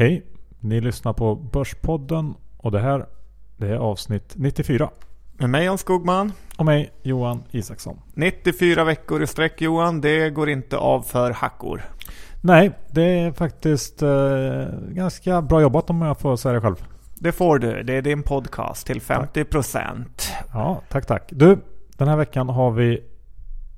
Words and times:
Hej! 0.00 0.22
Ni 0.60 0.80
lyssnar 0.80 1.12
på 1.12 1.34
Börspodden 1.34 2.34
och 2.56 2.72
det 2.72 2.80
här 2.80 3.06
det 3.56 3.68
är 3.68 3.76
avsnitt 3.76 4.32
94. 4.36 4.90
Med 5.32 5.50
mig 5.50 5.64
Jan 5.64 5.78
Skogman. 5.78 6.32
Och 6.58 6.64
mig 6.64 6.92
Johan 7.02 7.42
Isaksson. 7.50 8.00
94 8.14 8.84
veckor 8.84 9.22
i 9.22 9.26
sträck 9.26 9.60
Johan, 9.60 10.00
det 10.00 10.30
går 10.30 10.50
inte 10.50 10.76
av 10.76 11.02
för 11.02 11.30
hackor. 11.30 11.82
Nej, 12.40 12.70
det 12.90 13.02
är 13.02 13.32
faktiskt 13.32 14.02
eh, 14.02 14.64
ganska 14.88 15.42
bra 15.42 15.62
jobbat 15.62 15.90
om 15.90 16.02
jag 16.02 16.20
får 16.20 16.36
säga 16.36 16.52
det 16.52 16.60
själv. 16.60 16.86
Det 17.14 17.32
får 17.32 17.58
du, 17.58 17.82
det 17.82 17.94
är 17.94 18.02
din 18.02 18.22
podcast 18.22 18.86
till 18.86 19.00
50%. 19.00 20.04
Ja, 20.52 20.82
tack 20.88 21.06
tack. 21.06 21.28
Du, 21.32 21.58
den 21.96 22.08
här 22.08 22.16
veckan 22.16 22.48
har 22.48 22.70
vi 22.70 23.04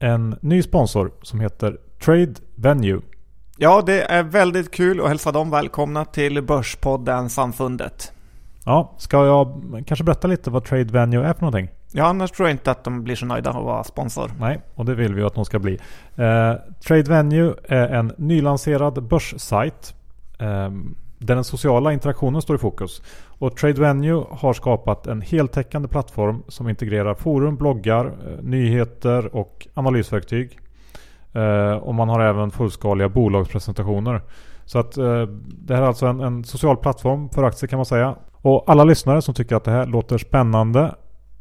en 0.01 0.39
ny 0.41 0.63
sponsor 0.63 1.13
som 1.23 1.41
heter 1.41 1.79
Trade 2.05 2.35
Venue. 2.55 3.01
Ja, 3.63 3.83
det 3.87 4.03
är 4.03 4.23
väldigt 4.23 4.71
kul 4.71 5.01
att 5.01 5.09
hälsa 5.09 5.33
dem 5.33 5.51
välkomna 5.51 6.05
till 6.05 6.43
Börspodden 6.43 7.31
Samfundet. 7.31 8.13
Ja, 8.65 8.95
ska 8.99 9.27
jag 9.27 9.63
kanske 9.87 10.05
berätta 10.05 10.29
lite 10.29 10.51
vad 10.51 10.65
Trade 10.65 10.93
Venue 10.93 11.27
är 11.27 11.33
för 11.33 11.41
någonting? 11.41 11.69
Ja, 11.93 12.05
annars 12.05 12.31
tror 12.31 12.49
jag 12.49 12.55
inte 12.55 12.71
att 12.71 12.85
de 12.85 13.05
blir 13.05 13.15
så 13.15 13.27
nöjda 13.27 13.51
att 13.51 13.65
vara 13.65 13.85
sponsor. 13.85 14.31
Nej, 14.41 14.61
och 14.75 14.85
det 14.85 14.95
vill 14.95 15.15
vi 15.15 15.23
att 15.23 15.35
de 15.35 15.45
ska 15.45 15.59
bli. 15.59 15.79
Eh, 16.17 16.55
Trade 16.87 17.03
Venue 17.03 17.55
är 17.69 17.89
en 17.89 18.13
nylanserad 18.17 19.03
börssajt 19.03 19.95
eh, 20.39 20.47
där 21.19 21.35
den 21.35 21.45
sociala 21.45 21.93
interaktionen 21.93 22.43
står 22.43 22.57
i 22.57 22.59
fokus. 22.59 23.03
Och 23.27 23.57
Trade 23.57 23.81
Venue 23.81 24.25
har 24.31 24.53
skapat 24.53 25.07
en 25.07 25.21
heltäckande 25.21 25.89
plattform 25.89 26.43
som 26.49 26.69
integrerar 26.69 27.15
forum, 27.15 27.57
bloggar, 27.57 28.07
eh, 28.07 28.43
nyheter 28.43 29.37
och 29.37 29.67
analysverktyg. 29.75 30.59
Eh, 31.33 31.77
och 31.77 31.95
man 31.95 32.09
har 32.09 32.21
även 32.21 32.51
fullskaliga 32.51 33.09
bolagspresentationer. 33.09 34.23
Så 34.65 34.79
att 34.79 34.97
eh, 34.97 35.23
det 35.47 35.75
här 35.75 35.83
är 35.83 35.87
alltså 35.87 36.07
en, 36.07 36.21
en 36.21 36.45
social 36.45 36.77
plattform 36.77 37.29
för 37.29 37.43
aktier 37.43 37.69
kan 37.69 37.79
man 37.79 37.87
säga. 37.87 38.17
Och 38.33 38.65
alla 38.67 38.85
lyssnare 38.85 39.23
som 39.23 39.35
tycker 39.35 39.57
att 39.57 39.65
det 39.65 39.71
här 39.71 39.87
låter 39.87 40.19
spännande 40.19 40.95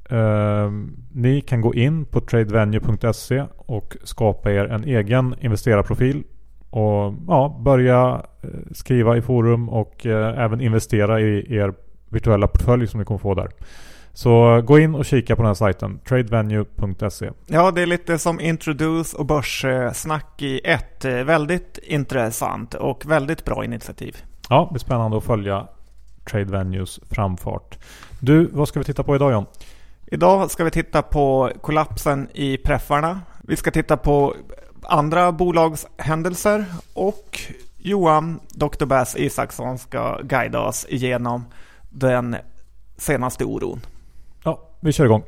eh, 0.10 0.72
ni 1.12 1.42
kan 1.42 1.62
gå 1.62 1.74
in 1.74 2.06
på 2.06 2.20
tradevenue.se 2.20 3.44
och 3.58 3.98
skapa 4.04 4.52
er 4.52 4.66
en 4.66 4.84
egen 4.84 5.36
investerarprofil. 5.40 6.24
Och 6.70 7.14
ja, 7.28 7.62
börja 7.66 8.22
eh, 8.42 8.50
skriva 8.72 9.18
i 9.18 9.22
forum 9.22 9.70
och 9.70 10.06
eh, 10.06 10.44
även 10.44 10.62
investera 10.62 11.22
i 11.22 11.56
er 11.56 11.74
virtuella 12.10 12.48
portfölj 12.48 12.88
som 12.88 13.00
ni 13.00 13.06
kommer 13.06 13.18
få 13.18 13.34
där. 13.34 13.50
Så 14.14 14.62
gå 14.62 14.80
in 14.80 14.96
och 14.96 15.06
kika 15.06 15.36
på 15.36 15.42
den 15.42 15.48
här 15.48 15.54
sajten, 15.54 16.00
tradevenue.se. 16.08 17.32
Ja, 17.48 17.72
det 17.72 17.82
är 17.82 17.86
lite 17.86 18.18
som 18.18 18.40
Introduce 18.40 19.18
och 19.18 19.26
Börssnack 19.26 20.42
i 20.42 20.62
ett. 20.64 21.06
Väldigt 21.06 21.80
intressant 21.84 22.74
och 22.74 23.06
väldigt 23.06 23.46
bra 23.46 23.66
initiativ. 23.66 24.18
Ja, 24.50 24.68
det 24.72 24.78
är 24.78 24.80
spännande 24.80 25.18
att 25.18 25.24
följa 25.24 25.68
Tradevenues 26.32 27.00
framfart. 27.10 27.78
Du, 28.20 28.50
vad 28.54 28.68
ska 28.68 28.80
vi 28.80 28.86
titta 28.86 29.04
på 29.04 29.16
idag 29.16 29.32
John? 29.32 29.46
Idag 30.06 30.52
ska 30.52 30.64
vi 30.64 30.72
titta 30.72 31.02
på 31.02 31.52
kollapsen 31.62 32.30
i 32.34 32.58
preffarna. 32.58 33.22
Vi 33.44 33.56
ska 33.56 33.72
titta 33.72 33.98
på 33.98 34.36
andra 34.84 35.32
bolagshändelser 35.32 36.66
och 36.94 37.40
Johan, 37.78 38.40
Dr. 38.50 38.86
Bass 38.86 39.16
Isaksson, 39.16 39.78
ska 39.78 40.20
guida 40.24 40.60
oss 40.60 40.86
igenom 40.90 41.46
den 41.90 42.36
senaste 42.98 43.46
oron. 43.46 43.82
Vi 44.84 44.92
kör 44.92 45.06
igång. 45.06 45.24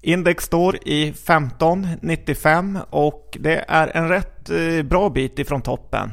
Index 0.00 0.44
står 0.44 0.76
i 0.84 1.08
1595 1.08 2.78
och 2.90 3.36
det 3.40 3.64
är 3.68 3.96
en 3.96 4.08
rätt 4.08 4.50
eh, 4.50 4.82
bra 4.82 5.10
bit 5.10 5.38
ifrån 5.38 5.62
toppen. 5.62 6.10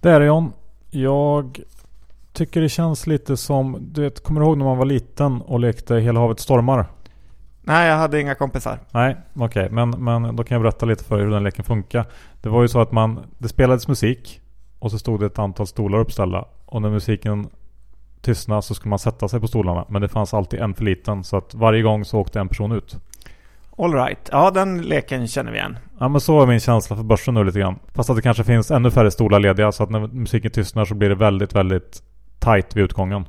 Det 0.00 0.10
är 0.10 0.20
det 0.20 0.26
John. 0.26 0.52
Jag 0.90 1.60
tycker 2.32 2.60
det 2.60 2.68
känns 2.68 3.06
lite 3.06 3.36
som, 3.36 3.76
du 3.80 4.02
vet, 4.02 4.22
kommer 4.22 4.40
du 4.40 4.46
ihåg 4.46 4.58
när 4.58 4.64
man 4.64 4.78
var 4.78 4.84
liten 4.84 5.42
och 5.42 5.60
lekte 5.60 5.96
Hela 5.96 6.20
havet 6.20 6.40
stormar? 6.40 6.86
Nej, 7.60 7.88
jag 7.88 7.96
hade 7.96 8.20
inga 8.20 8.34
kompisar. 8.34 8.78
Nej, 8.90 9.16
okej. 9.34 9.44
Okay. 9.44 9.68
Men, 9.74 9.90
men 9.90 10.36
då 10.36 10.44
kan 10.44 10.54
jag 10.54 10.62
berätta 10.62 10.86
lite 10.86 11.04
för 11.04 11.18
er 11.18 11.24
hur 11.24 11.30
den 11.30 11.44
leken 11.44 11.64
funkar. 11.64 12.06
Det 12.40 12.48
var 12.48 12.62
ju 12.62 12.68
så 12.68 12.80
att 12.80 12.92
man, 12.92 13.20
det 13.38 13.48
spelades 13.48 13.88
musik 13.88 14.40
och 14.78 14.90
så 14.90 14.98
stod 14.98 15.20
det 15.20 15.26
ett 15.26 15.38
antal 15.38 15.66
stolar 15.66 15.98
uppställda. 15.98 16.44
Och 16.70 16.82
när 16.82 16.90
musiken 16.90 17.48
tystnade 18.20 18.62
så 18.62 18.74
skulle 18.74 18.90
man 18.90 18.98
sätta 18.98 19.28
sig 19.28 19.40
på 19.40 19.48
stolarna. 19.48 19.84
Men 19.88 20.02
det 20.02 20.08
fanns 20.08 20.34
alltid 20.34 20.60
en 20.60 20.74
för 20.74 20.84
liten. 20.84 21.24
Så 21.24 21.36
att 21.36 21.54
varje 21.54 21.82
gång 21.82 22.04
så 22.04 22.18
åkte 22.18 22.40
en 22.40 22.48
person 22.48 22.72
ut. 22.72 22.96
Alright, 23.78 24.28
ja 24.32 24.50
den 24.50 24.82
leken 24.82 25.28
känner 25.28 25.52
vi 25.52 25.58
igen. 25.58 25.78
Ja 25.98 26.08
men 26.08 26.20
så 26.20 26.42
är 26.42 26.46
min 26.46 26.60
känsla 26.60 26.96
för 26.96 27.02
börsen 27.02 27.34
nu 27.34 27.44
lite 27.44 27.58
grann. 27.58 27.78
Fast 27.94 28.10
att 28.10 28.16
det 28.16 28.22
kanske 28.22 28.44
finns 28.44 28.70
ännu 28.70 28.90
färre 28.90 29.10
stolar 29.10 29.40
lediga. 29.40 29.72
Så 29.72 29.82
att 29.82 29.90
när 29.90 30.06
musiken 30.06 30.50
tystnar 30.50 30.84
så 30.84 30.94
blir 30.94 31.08
det 31.08 31.14
väldigt, 31.14 31.54
väldigt 31.54 32.02
tight 32.38 32.76
vid 32.76 32.84
utgången. 32.84 33.24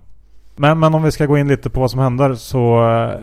Men, 0.55 0.79
men 0.79 0.93
om 0.93 1.03
vi 1.03 1.11
ska 1.11 1.25
gå 1.25 1.37
in 1.37 1.47
lite 1.47 1.69
på 1.69 1.79
vad 1.79 1.91
som 1.91 1.99
händer 1.99 2.33
så 2.33 2.89
eh, 2.89 3.19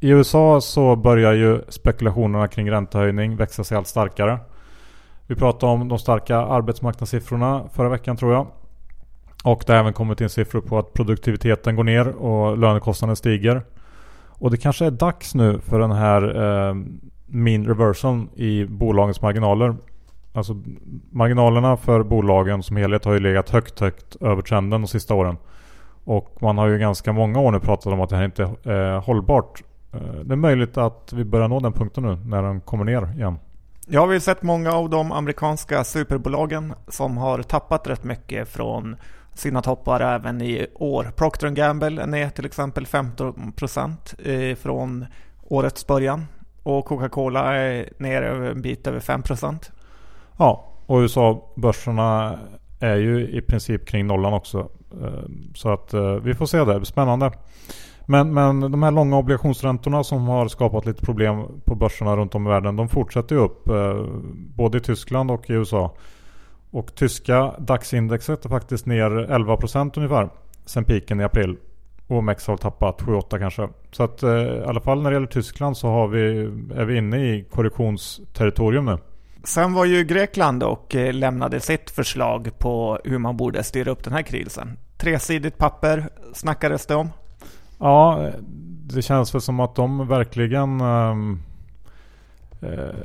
i 0.00 0.08
USA 0.08 0.60
så 0.60 0.96
börjar 0.96 1.32
ju 1.32 1.60
spekulationerna 1.68 2.48
kring 2.48 2.70
räntehöjning 2.70 3.36
växa 3.36 3.64
sig 3.64 3.76
allt 3.76 3.86
starkare. 3.86 4.38
Vi 5.26 5.34
pratade 5.34 5.72
om 5.72 5.88
de 5.88 5.98
starka 5.98 6.36
arbetsmarknadssiffrorna 6.36 7.64
förra 7.72 7.88
veckan 7.88 8.16
tror 8.16 8.32
jag. 8.32 8.46
Och 9.46 9.64
det 9.66 9.72
har 9.72 9.80
även 9.80 9.92
kommit 9.92 10.20
in 10.20 10.28
siffror 10.28 10.60
på 10.60 10.78
att 10.78 10.92
produktiviteten 10.92 11.76
går 11.76 11.84
ner 11.84 12.08
och 12.08 12.58
lönekostnaden 12.58 13.16
stiger. 13.16 13.62
Och 14.28 14.50
det 14.50 14.56
kanske 14.56 14.86
är 14.86 14.90
dags 14.90 15.34
nu 15.34 15.60
för 15.60 15.78
den 15.78 15.92
här 15.92 16.22
eh, 16.22 16.74
mean 17.26 17.66
reversal 17.66 18.26
i 18.34 18.64
bolagens 18.64 19.22
marginaler. 19.22 19.76
Alltså 20.32 20.62
marginalerna 21.10 21.76
för 21.76 22.02
bolagen 22.02 22.62
som 22.62 22.76
helhet 22.76 23.04
har 23.04 23.12
ju 23.12 23.20
legat 23.20 23.50
högt, 23.50 23.80
högt 23.80 24.16
över 24.20 24.42
trenden 24.42 24.80
de 24.80 24.86
sista 24.86 25.14
åren. 25.14 25.36
Och 26.04 26.36
man 26.40 26.58
har 26.58 26.66
ju 26.66 26.78
ganska 26.78 27.12
många 27.12 27.40
år 27.40 27.52
nu 27.52 27.60
pratat 27.60 27.92
om 27.92 28.00
att 28.00 28.10
det 28.10 28.16
här 28.16 28.24
inte 28.24 28.42
är 28.64 28.98
hållbart. 28.98 29.62
Eh, 29.92 30.00
det 30.24 30.34
är 30.34 30.36
möjligt 30.36 30.76
att 30.76 31.12
vi 31.12 31.24
börjar 31.24 31.48
nå 31.48 31.60
den 31.60 31.72
punkten 31.72 32.04
nu 32.04 32.16
när 32.24 32.42
den 32.42 32.60
kommer 32.60 32.84
ner 32.84 33.12
igen. 33.14 33.38
Jag 33.88 34.06
har 34.06 34.12
ju 34.12 34.20
sett 34.20 34.42
många 34.42 34.72
av 34.72 34.90
de 34.90 35.12
amerikanska 35.12 35.84
superbolagen 35.84 36.74
som 36.88 37.16
har 37.16 37.42
tappat 37.42 37.86
rätt 37.86 38.04
mycket 38.04 38.48
från 38.48 38.96
sina 39.38 39.62
toppar 39.62 40.00
även 40.00 40.42
i 40.42 40.66
år. 40.74 41.12
Procter 41.16 41.50
Gamble 41.50 42.02
är 42.02 42.06
ner 42.06 42.30
till 42.30 42.46
exempel 42.46 42.84
15% 42.84 44.50
eh, 44.50 44.56
från 44.56 45.06
årets 45.42 45.86
början 45.86 46.26
och 46.62 46.84
Coca-Cola 46.84 47.54
är 47.54 47.88
ner 47.98 48.22
en 48.22 48.62
bit 48.62 48.86
över 48.86 49.00
5%. 49.00 49.70
Ja, 50.36 50.72
och 50.86 50.98
USA-börserna 50.98 52.38
är 52.80 52.96
ju 52.96 53.28
i 53.28 53.42
princip 53.42 53.86
kring 53.86 54.06
nollan 54.06 54.32
också. 54.32 54.68
Eh, 55.02 55.28
så 55.54 55.72
att 55.72 55.94
eh, 55.94 56.14
vi 56.14 56.34
får 56.34 56.46
se 56.46 56.64
det. 56.64 56.84
Spännande. 56.84 57.32
Men, 58.06 58.34
men 58.34 58.60
de 58.60 58.82
här 58.82 58.90
långa 58.90 59.16
obligationsräntorna 59.18 60.04
som 60.04 60.28
har 60.28 60.48
skapat 60.48 60.86
lite 60.86 61.02
problem 61.02 61.46
på 61.64 61.74
börserna 61.74 62.16
runt 62.16 62.34
om 62.34 62.46
i 62.46 62.50
världen. 62.50 62.76
De 62.76 62.88
fortsätter 62.88 63.34
ju 63.34 63.40
upp 63.40 63.64
både 64.54 64.78
i 64.78 64.80
Tyskland 64.80 65.30
och 65.30 65.50
i 65.50 65.52
USA. 65.52 65.94
Och 66.70 66.94
tyska 66.94 67.54
DAX-indexet 67.58 68.44
är 68.44 68.48
faktiskt 68.48 68.86
ner 68.86 69.10
11% 69.10 69.92
ungefär 69.96 70.28
sen 70.64 70.84
piken 70.84 71.20
i 71.20 71.24
april. 71.24 71.56
OMX 72.08 72.46
har 72.46 72.56
tappat 72.56 73.00
7-8 73.02 73.38
kanske. 73.38 73.68
Så 73.90 74.02
att 74.02 74.22
eh, 74.22 74.30
i 74.30 74.62
alla 74.66 74.80
fall 74.80 75.02
när 75.02 75.10
det 75.10 75.14
gäller 75.14 75.26
Tyskland 75.26 75.76
så 75.76 75.88
har 75.88 76.08
vi, 76.08 76.40
är 76.74 76.84
vi 76.84 76.98
inne 76.98 77.16
i 77.16 77.44
korrektionsterritorium 77.50 78.84
nu. 78.84 78.98
Sen 79.44 79.72
var 79.72 79.84
ju 79.84 80.04
Grekland 80.04 80.62
och 80.62 80.94
lämnade 80.94 81.60
sitt 81.60 81.90
förslag 81.90 82.50
på 82.58 82.98
hur 83.04 83.18
man 83.18 83.36
borde 83.36 83.62
styra 83.62 83.90
upp 83.90 84.04
den 84.04 84.12
här 84.12 84.22
krisen. 84.22 84.78
Tresidigt 84.96 85.58
papper 85.58 86.08
snackades 86.32 86.86
det 86.86 86.94
om. 86.94 87.10
Ja, 87.78 88.30
det 88.86 89.02
känns 89.02 89.34
väl 89.34 89.40
som 89.40 89.60
att 89.60 89.74
de 89.74 90.08
verkligen 90.08 90.80
um, 90.80 91.42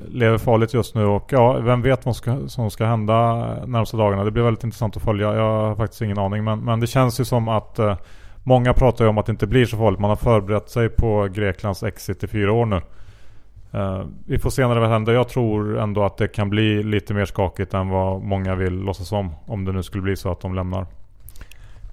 lever 0.07 0.37
farligt 0.37 0.73
just 0.73 0.95
nu 0.95 1.05
och 1.05 1.29
ja, 1.31 1.53
vem 1.53 1.81
vet 1.81 2.05
vad 2.05 2.15
ska, 2.15 2.47
som 2.47 2.71
ska 2.71 2.85
hända 2.85 3.45
närmsta 3.65 3.97
dagarna. 3.97 4.23
Det 4.23 4.31
blir 4.31 4.43
väldigt 4.43 4.63
intressant 4.63 4.97
att 4.97 5.03
följa. 5.03 5.35
Jag 5.35 5.67
har 5.67 5.75
faktiskt 5.75 6.01
ingen 6.01 6.19
aning 6.19 6.43
men, 6.43 6.59
men 6.59 6.79
det 6.79 6.87
känns 6.87 7.19
ju 7.19 7.25
som 7.25 7.47
att 7.47 7.79
uh, 7.79 7.95
många 8.43 8.73
pratar 8.73 9.05
ju 9.05 9.09
om 9.09 9.17
att 9.17 9.25
det 9.25 9.31
inte 9.31 9.47
blir 9.47 9.65
så 9.65 9.77
farligt. 9.77 9.99
Man 9.99 10.09
har 10.09 10.17
förberett 10.17 10.69
sig 10.69 10.89
på 10.89 11.27
Greklands 11.33 11.83
exit 11.83 12.23
i 12.23 12.27
fyra 12.27 12.53
år 12.53 12.65
nu. 12.65 12.81
Uh, 13.79 14.05
vi 14.25 14.39
får 14.39 14.49
se 14.49 14.67
när 14.67 14.75
det 14.75 14.81
väl 14.81 14.89
händer. 14.89 15.13
Jag 15.13 15.29
tror 15.29 15.79
ändå 15.79 16.03
att 16.03 16.17
det 16.17 16.27
kan 16.27 16.49
bli 16.49 16.83
lite 16.83 17.13
mer 17.13 17.25
skakigt 17.25 17.73
än 17.73 17.89
vad 17.89 18.21
många 18.21 18.55
vill 18.55 18.73
låtsas 18.73 19.11
om. 19.11 19.31
Om 19.45 19.65
det 19.65 19.71
nu 19.71 19.83
skulle 19.83 20.03
bli 20.03 20.15
så 20.15 20.31
att 20.31 20.41
de 20.41 20.55
lämnar. 20.55 20.85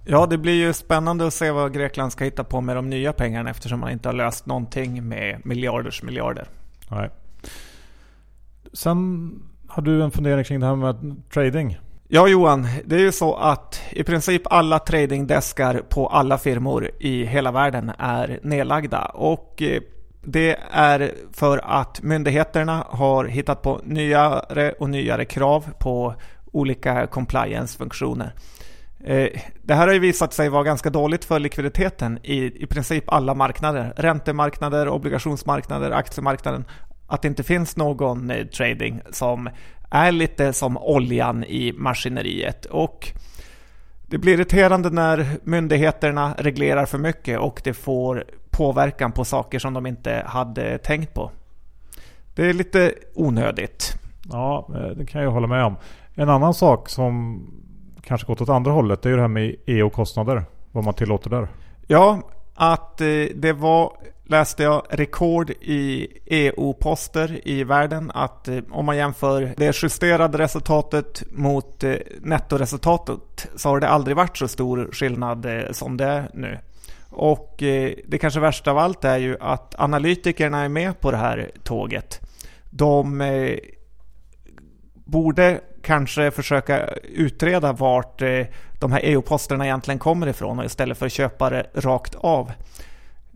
Ja, 0.05 0.27
det 0.27 0.39
blir 0.39 0.55
ju 0.67 0.73
spännande 0.73 1.27
att 1.27 1.35
se 1.35 1.51
vad 1.51 1.75
Grekland 1.75 2.13
ska 2.13 2.25
hitta 2.25 2.45
på 2.45 2.61
med 2.61 2.77
de 2.77 2.91
nya 2.91 3.13
pengarna 3.13 3.51
eftersom 3.51 3.81
man 3.81 3.91
inte 3.91 4.09
har 4.09 4.15
löst 4.15 4.47
någonting 4.47 5.09
med 5.09 5.41
miljarders 5.45 6.03
miljarder. 6.03 6.49
Nej. 6.91 7.11
Sen 8.73 9.31
har 9.69 9.83
du 9.83 10.03
en 10.03 10.11
fundering 10.11 10.45
kring 10.45 10.61
det 10.61 10.67
här 10.67 10.77
med 10.77 11.23
trading. 11.33 11.79
Ja 12.09 12.29
Johan, 12.29 12.67
det 12.85 12.95
är 12.97 13.01
ju 13.01 13.13
så 13.13 13.35
att 13.35 13.81
i 13.91 14.05
princip 14.05 14.43
alla 14.45 14.79
tradingdeskar 14.79 15.83
på 15.89 16.07
alla 16.07 16.39
firmor 16.39 16.91
i 17.01 17.25
hela 17.25 17.53
världen 17.53 17.93
är 17.99 18.41
nedlagda 18.43 19.05
och 19.05 19.63
eh, 19.63 19.81
det 20.23 20.59
är 20.71 21.15
för 21.33 21.59
att 21.65 22.03
myndigheterna 22.03 22.87
har 22.89 23.25
hittat 23.25 23.63
på 23.63 23.81
nyare 23.85 24.73
och 24.73 24.91
nyare 24.91 25.25
krav 25.25 25.65
på 25.79 26.15
olika 26.53 27.07
compliance-funktioner. 27.07 28.35
Eh, 29.05 29.29
det 29.63 29.75
här 29.75 29.87
har 29.87 29.95
ju 29.95 30.01
visat 30.01 30.33
sig 30.33 30.49
vara 30.49 30.63
ganska 30.63 30.91
dåligt 30.91 31.25
för 31.25 31.39
likviditeten 31.39 32.19
i 32.23 32.63
i 32.63 32.67
princip 32.67 33.05
alla 33.13 33.35
marknader. 33.35 33.93
Räntemarknader, 33.97 34.89
obligationsmarknader, 34.89 35.91
aktiemarknaden. 35.91 36.65
Att 37.09 37.23
det 37.23 37.29
inte 37.29 37.43
finns 37.43 37.77
någon 37.77 38.31
eh, 38.31 38.47
trading 38.47 39.01
som 39.11 39.49
är 39.91 40.13
lite 40.13 40.53
som 40.53 40.79
oljan 40.79 41.45
i 41.45 41.73
maskineriet. 41.73 42.65
Och 42.65 43.13
det 44.07 44.19
blir 44.19 44.35
irriterande 44.35 44.91
när 44.91 45.27
myndigheterna 45.43 46.35
reglerar 46.39 46.87
för 46.87 46.99
mycket 46.99 47.39
och 47.39 47.61
det 47.65 47.75
får 47.75 48.25
påverkan 48.51 49.13
på 49.13 49.25
saker 49.25 49.59
som 49.59 49.75
de 49.75 49.87
inte 49.87 50.23
hade 50.27 50.79
tänkt 50.79 51.15
på. 51.15 51.31
Det 52.35 52.47
är 52.47 52.53
lite 52.53 52.95
onödigt. 53.15 53.95
Ja, 54.31 54.69
eh, 54.75 54.97
det 54.97 55.07
kan 55.07 55.23
jag 55.23 55.31
hålla 55.31 55.47
med 55.47 55.65
om. 55.65 55.77
En 56.15 56.29
annan 56.29 56.55
sak 56.55 56.89
som 56.89 57.41
kanske 58.03 58.27
gått 58.27 58.41
åt 58.41 58.49
andra 58.49 58.71
hållet 58.71 59.03
det 59.03 59.09
är 59.09 59.11
ju 59.11 59.17
det 59.17 59.23
här 59.23 59.29
med 59.29 59.55
EO-kostnader. 59.67 60.45
Vad 60.73 60.85
man 60.85 60.95
tillåter 60.95 61.31
där. 61.31 61.49
Ja, 61.87 62.21
att 62.55 63.01
eh, 63.01 63.07
det 63.35 63.53
var, 63.53 63.93
läste 64.29 64.63
jag, 64.63 64.83
rekord 64.91 65.51
i 65.51 66.09
EU-poster 66.27 67.49
i 67.49 67.65
världen. 67.65 68.11
Att 68.15 68.49
eh, 68.49 68.59
om 68.71 68.87
man 68.87 68.97
jämför 68.97 69.55
det 69.57 69.83
justerade 69.83 70.39
resultatet 70.39 71.23
mot 71.31 71.85
eh, 71.85 71.95
nettoresultatet 72.21 73.49
så 73.57 73.69
har 73.69 73.81
det 73.81 73.89
aldrig 73.89 74.17
varit 74.17 74.37
så 74.37 74.49
stor 74.49 74.89
skillnad 74.93 75.47
eh, 75.47 75.73
som 75.73 75.97
det 75.97 76.05
är 76.05 76.31
nu. 76.35 76.59
Och 77.11 77.55
det 78.07 78.19
kanske 78.21 78.41
värsta 78.41 78.71
av 78.71 78.79
allt 78.79 79.05
är 79.05 79.17
ju 79.17 79.37
att 79.41 79.75
analytikerna 79.79 80.65
är 80.65 80.69
med 80.69 81.01
på 81.01 81.11
det 81.11 81.17
här 81.17 81.51
tåget. 81.63 82.21
De 82.71 83.23
borde 84.95 85.61
kanske 85.83 86.31
försöka 86.31 86.87
utreda 87.03 87.73
vart 87.73 88.19
de 88.79 88.93
här 88.93 89.01
EU-posterna 89.05 89.65
egentligen 89.65 89.99
kommer 89.99 90.27
ifrån 90.27 90.59
och 90.59 90.65
istället 90.65 90.99
för 90.99 91.07
att 91.07 91.13
köpa 91.13 91.51
det 91.51 91.67
rakt 91.75 92.15
av. 92.15 92.53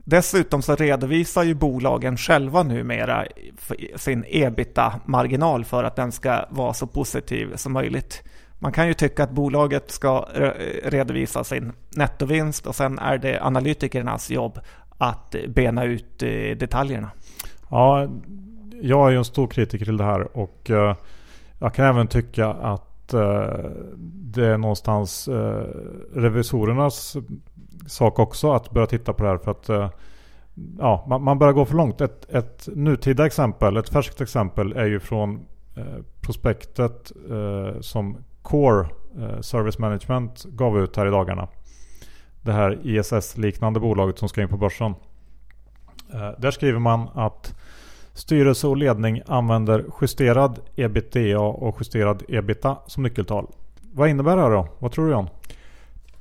Dessutom 0.05 0.63
så 0.63 0.77
redovisar 0.77 1.43
ju 1.43 1.55
bolagen 1.55 2.17
själva 2.17 2.63
numera 2.63 3.27
sin 3.97 4.25
ebita-marginal 4.29 5.65
för 5.65 5.85
att 5.85 5.97
den 5.97 6.13
ska 6.13 6.45
vara 6.51 6.75
så 6.75 6.87
positiv 6.87 7.57
som 7.57 7.73
möjligt. 7.73 8.23
Man 8.59 8.73
kan 8.73 8.89
ju 8.89 8.95
tycka 8.95 9.25
att 9.25 9.31
bolaget 9.31 9.91
ska 9.91 10.27
redovisa 10.85 11.45
sin 11.45 11.73
nettovinst 11.91 12.67
och 12.67 12.75
sen 12.75 12.99
är 12.99 13.19
det 13.19 13.43
analytikernas 13.43 14.31
jobb 14.31 14.61
att 14.99 15.35
bena 15.49 15.85
ut 15.85 16.23
eh, 16.23 16.57
detaljerna. 16.57 17.11
Ja, 17.71 18.09
jag 18.83 19.07
är 19.07 19.11
ju 19.11 19.19
en 19.19 19.25
stor 19.25 19.47
kritiker 19.47 19.85
till 19.85 19.97
det 19.97 20.05
här 20.05 20.37
och 20.37 20.71
eh, 20.71 20.97
jag 21.59 21.75
kan 21.75 21.87
även 21.87 22.07
tycka 22.07 22.49
att 22.49 22.92
eh, 23.15 23.71
det 24.05 24.47
är 24.47 24.59
någonstans 24.59 25.29
eh, 25.29 25.67
revisorernas 26.15 27.17
sak 27.87 28.19
också 28.19 28.53
att 28.53 28.71
börja 28.71 28.87
titta 28.87 29.13
på 29.13 29.23
det 29.23 29.29
här. 29.29 29.39
För 29.39 29.51
att 29.51 29.69
eh, 29.69 29.91
ja, 30.79 31.05
man, 31.09 31.23
man 31.23 31.39
börjar 31.39 31.53
gå 31.53 31.65
för 31.65 31.77
långt. 31.77 32.01
Ett, 32.01 32.35
ett 32.35 32.69
nutida 32.73 33.27
exempel, 33.27 33.77
ett 33.77 33.89
färskt 33.89 34.21
exempel 34.21 34.73
är 34.73 34.87
ju 34.87 35.01
från 35.01 35.47
eh, 35.77 36.03
prospektet 36.21 37.13
eh, 37.31 37.81
som 37.81 38.17
Core 38.43 38.89
eh, 39.19 39.41
Service 39.41 39.79
Management 39.79 40.45
gav 40.45 40.79
ut 40.79 40.97
här 40.97 41.07
i 41.07 41.11
dagarna. 41.11 41.49
Det 42.43 42.53
här 42.53 42.79
ISS-liknande 42.83 43.81
bolaget 43.81 44.19
som 44.19 44.29
ska 44.29 44.43
in 44.43 44.49
på 44.49 44.57
börsen. 44.57 44.95
Eh, 46.15 46.31
där 46.39 46.51
skriver 46.51 46.79
man 46.79 47.09
att 47.15 47.55
Styrelse 48.15 48.67
och 48.67 48.77
ledning 48.77 49.23
använder 49.27 49.85
justerad 50.01 50.59
ebitda 50.77 51.41
och 51.41 51.77
justerad 51.81 52.23
ebita 52.29 52.79
som 52.87 53.03
nyckeltal. 53.03 53.47
Vad 53.93 54.09
innebär 54.09 54.37
det 54.37 54.43
här 54.43 54.51
då? 54.51 54.69
Vad 54.79 54.93
tror 54.93 55.07
du 55.07 55.13
Jan? 55.13 55.29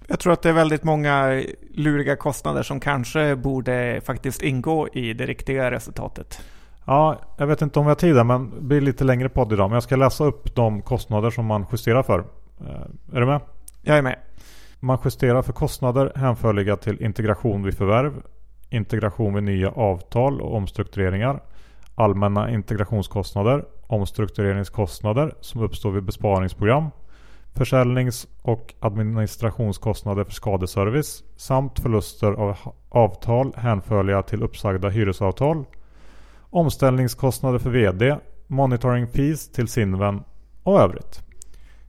Jag 0.08 0.20
tror 0.20 0.34
att 0.34 0.42
det 0.42 0.50
är 0.50 0.54
väldigt 0.54 0.84
många 0.84 1.44
luriga 1.70 2.16
kostnader 2.16 2.64
som 2.64 2.80
kanske 2.80 3.36
borde 3.36 4.02
faktiskt 4.06 4.42
ingå 4.42 4.88
i 4.94 5.14
det 5.14 5.26
riktiga 5.26 5.72
resultatet. 5.72 6.42
Ja, 6.86 7.20
jag 7.38 7.48
vet 7.48 7.62
inte 7.62 7.80
om 7.80 7.86
vi 7.86 7.90
har 7.90 7.96
tid 7.96 8.16
där, 8.16 8.24
men 8.24 8.50
det 8.50 8.62
blir 8.62 8.82
lite 8.82 9.04
längre 9.04 9.30
podd 9.30 9.54
idag. 9.54 9.70
Men 9.70 9.74
jag 9.74 9.84
ska 9.84 9.96
läsa 9.96 10.24
upp 10.24 10.56
de 10.56 10.82
kostnader 10.82 11.30
som 11.30 11.46
man 11.46 11.66
justerar 11.72 12.04
för. 12.04 12.20
Eh, 12.60 13.16
är 13.16 13.20
du 13.20 13.26
med? 13.26 13.42
Jag 13.82 13.98
är 13.98 14.02
med. 14.02 14.20
Man 14.80 14.98
justerar 15.06 15.42
för 15.42 15.54
kostnader 15.54 16.12
hänförliga 16.16 16.76
till 16.76 17.04
integration 17.04 17.64
vid 17.64 17.78
förvärv, 17.78 18.14
integration 18.70 19.34
vid 19.34 19.44
nya 19.44 19.72
avtal 19.72 20.42
och 20.42 20.56
omstruktureringar, 20.56 21.40
allmänna 22.04 22.52
integrationskostnader, 22.52 23.66
omstruktureringskostnader 23.88 25.34
som 25.42 25.64
uppstår 25.64 25.92
vid 25.92 26.04
besparingsprogram, 26.04 26.90
försäljnings 27.54 28.28
och 28.42 28.74
administrationskostnader 28.80 30.24
för 30.24 30.32
skadeservice 30.32 31.24
samt 31.36 31.80
förluster 31.80 32.32
av 32.32 32.58
avtal 32.90 33.54
hänförliga 33.56 34.22
till 34.22 34.44
uppsagda 34.44 34.90
hyresavtal, 34.90 35.66
omställningskostnader 36.50 37.60
för 37.60 37.70
VD, 37.70 38.18
monitoring 38.48 39.08
fees 39.08 39.52
till 39.52 39.68
Sinven 39.68 40.24
och 40.64 40.82
övrigt. 40.82 41.20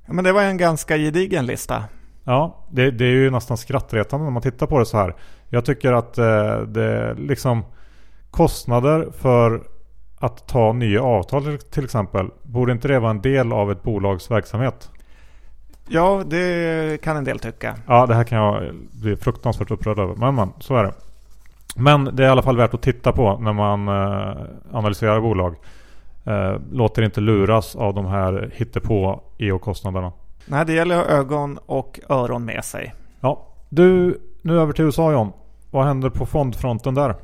Ja, 0.07 0.13
men 0.13 0.25
det 0.25 0.33
var 0.33 0.43
en 0.43 0.57
ganska 0.57 0.97
gedigen 0.97 1.47
lista. 1.47 1.85
Ja, 2.25 2.67
det, 2.71 2.91
det 2.91 3.05
är 3.05 3.11
ju 3.11 3.31
nästan 3.31 3.57
skrattretande 3.57 4.25
när 4.25 4.31
man 4.31 4.43
tittar 4.43 4.67
på 4.67 4.79
det 4.79 4.87
så 4.87 4.97
här. 4.97 5.15
Jag 5.49 5.65
tycker 5.65 5.93
att 5.93 6.19
eh, 6.19 6.61
det 6.61 7.15
liksom 7.15 7.65
kostnader 8.31 9.11
för 9.13 9.63
att 10.23 10.47
ta 10.47 10.73
nya 10.73 11.03
avtal 11.03 11.59
till 11.59 11.85
exempel. 11.85 12.31
Borde 12.43 12.73
inte 12.73 12.89
det 12.89 12.99
vara 12.99 13.11
en 13.11 13.21
del 13.21 13.53
av 13.53 13.73
ett 13.73 13.83
bolags 13.83 14.31
verksamhet? 14.31 14.91
Ja, 15.89 16.23
det 16.27 17.01
kan 17.03 17.17
en 17.17 17.25
del 17.25 17.39
tycka. 17.39 17.77
Ja, 17.87 18.07
det 18.07 18.15
här 18.15 18.25
kan 18.25 18.39
jag 18.39 18.75
bli 19.03 19.17
fruktansvärt 19.17 19.71
upprörd 19.71 19.99
över. 19.99 20.15
Men, 20.15 20.35
men 20.35 20.53
så 20.61 20.77
är 20.77 20.85
det. 20.85 20.93
Men 21.77 22.05
det 22.05 22.23
är 22.23 22.27
i 22.27 22.31
alla 22.31 22.43
fall 22.43 22.57
värt 22.57 22.75
att 22.75 22.83
titta 22.83 23.13
på 23.13 23.39
när 23.39 23.53
man 23.53 23.89
eh, 23.89 24.37
analyserar 24.73 25.21
bolag. 25.21 25.57
Eh, 26.25 26.57
låter 26.73 27.03
inte 27.03 27.21
luras 27.21 27.77
av 27.77 27.95
de 27.95 28.07
här 28.07 28.51
hittepå 28.55 29.21
EO-kostnaderna. 29.39 30.13
Nej, 30.47 30.67
det 30.67 30.73
gäller 30.73 30.99
att 30.99 31.07
ha 31.07 31.17
ögon 31.17 31.59
och 31.67 32.01
öron 32.09 32.45
med 32.45 32.65
sig. 32.65 32.95
Ja, 33.21 33.47
du, 33.69 34.21
nu 34.43 34.61
över 34.61 34.73
till 34.73 34.85
USA 34.85 35.13
John. 35.13 35.33
Vad 35.71 35.85
händer 35.85 36.11
på 36.11 36.27
fondfronten 36.27 36.95
där? 36.95 37.15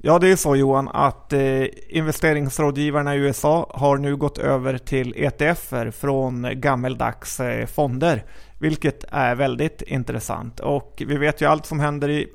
Ja, 0.00 0.18
det 0.18 0.28
är 0.28 0.36
så 0.36 0.56
Johan 0.56 0.88
att 0.88 1.32
eh, 1.32 1.64
investeringsrådgivarna 1.88 3.14
i 3.14 3.18
USA 3.18 3.70
har 3.74 3.98
nu 3.98 4.16
gått 4.16 4.38
över 4.38 4.78
till 4.78 5.14
ETFer 5.16 5.90
från 5.90 6.60
gammeldags 6.60 7.40
eh, 7.40 7.66
fonder, 7.66 8.24
vilket 8.58 9.04
är 9.08 9.34
väldigt 9.34 9.82
intressant. 9.82 10.60
Och 10.60 11.02
vi 11.06 11.16
vet 11.16 11.40
ju 11.40 11.46
allt 11.46 11.66
som 11.66 11.80
händer 11.80 12.08
i 12.08 12.28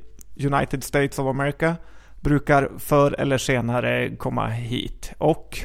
United 0.46 0.84
States 0.84 1.20
of 1.20 1.27
America 1.27 1.75
brukar 2.22 2.70
förr 2.77 3.15
eller 3.20 3.38
senare 3.38 4.15
komma 4.15 4.48
hit. 4.48 5.13
Och 5.17 5.60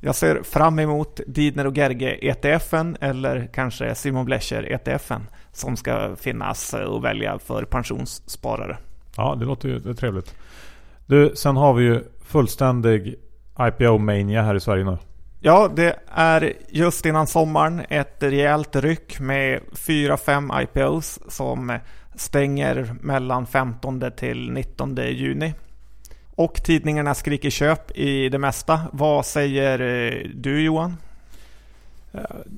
jag 0.00 0.14
ser 0.14 0.42
fram 0.42 0.78
emot 0.78 1.20
Didner 1.26 1.66
och 1.66 1.76
Gerge 1.76 2.18
ETFen 2.22 2.96
eller 3.00 3.50
kanske 3.54 3.94
Simon 3.94 4.24
Blecher 4.24 4.72
ETFen 4.72 5.26
som 5.52 5.76
ska 5.76 6.16
finnas 6.16 6.74
eh, 6.74 6.84
och 6.84 7.04
välja 7.04 7.38
för 7.38 7.64
pensionssparare. 7.64 8.78
Ja, 9.16 9.34
det 9.34 9.44
låter 9.44 9.68
ju 9.68 9.94
trevligt. 9.94 10.34
Du, 11.10 11.32
sen 11.34 11.56
har 11.56 11.74
vi 11.74 11.84
ju 11.84 12.04
fullständig 12.24 13.14
IPO-mania 13.58 14.42
här 14.42 14.54
i 14.54 14.60
Sverige 14.60 14.84
nu. 14.84 14.98
Ja, 15.40 15.70
det 15.76 15.96
är 16.14 16.52
just 16.68 17.06
innan 17.06 17.26
sommaren 17.26 17.82
ett 17.88 18.22
rejält 18.22 18.76
ryck 18.76 19.20
med 19.20 19.60
4-5 19.72 20.62
IPOs 20.62 21.18
som 21.28 21.78
stänger 22.14 22.94
mellan 23.00 23.46
15 23.46 24.02
till 24.16 24.52
19 24.52 24.96
juni. 24.96 25.54
Och 26.36 26.54
tidningarna 26.54 27.14
skriker 27.14 27.50
köp 27.50 27.98
i 27.98 28.28
det 28.28 28.38
mesta. 28.38 28.80
Vad 28.92 29.26
säger 29.26 29.80
eh, 29.80 30.30
du 30.34 30.62
Johan? 30.62 30.96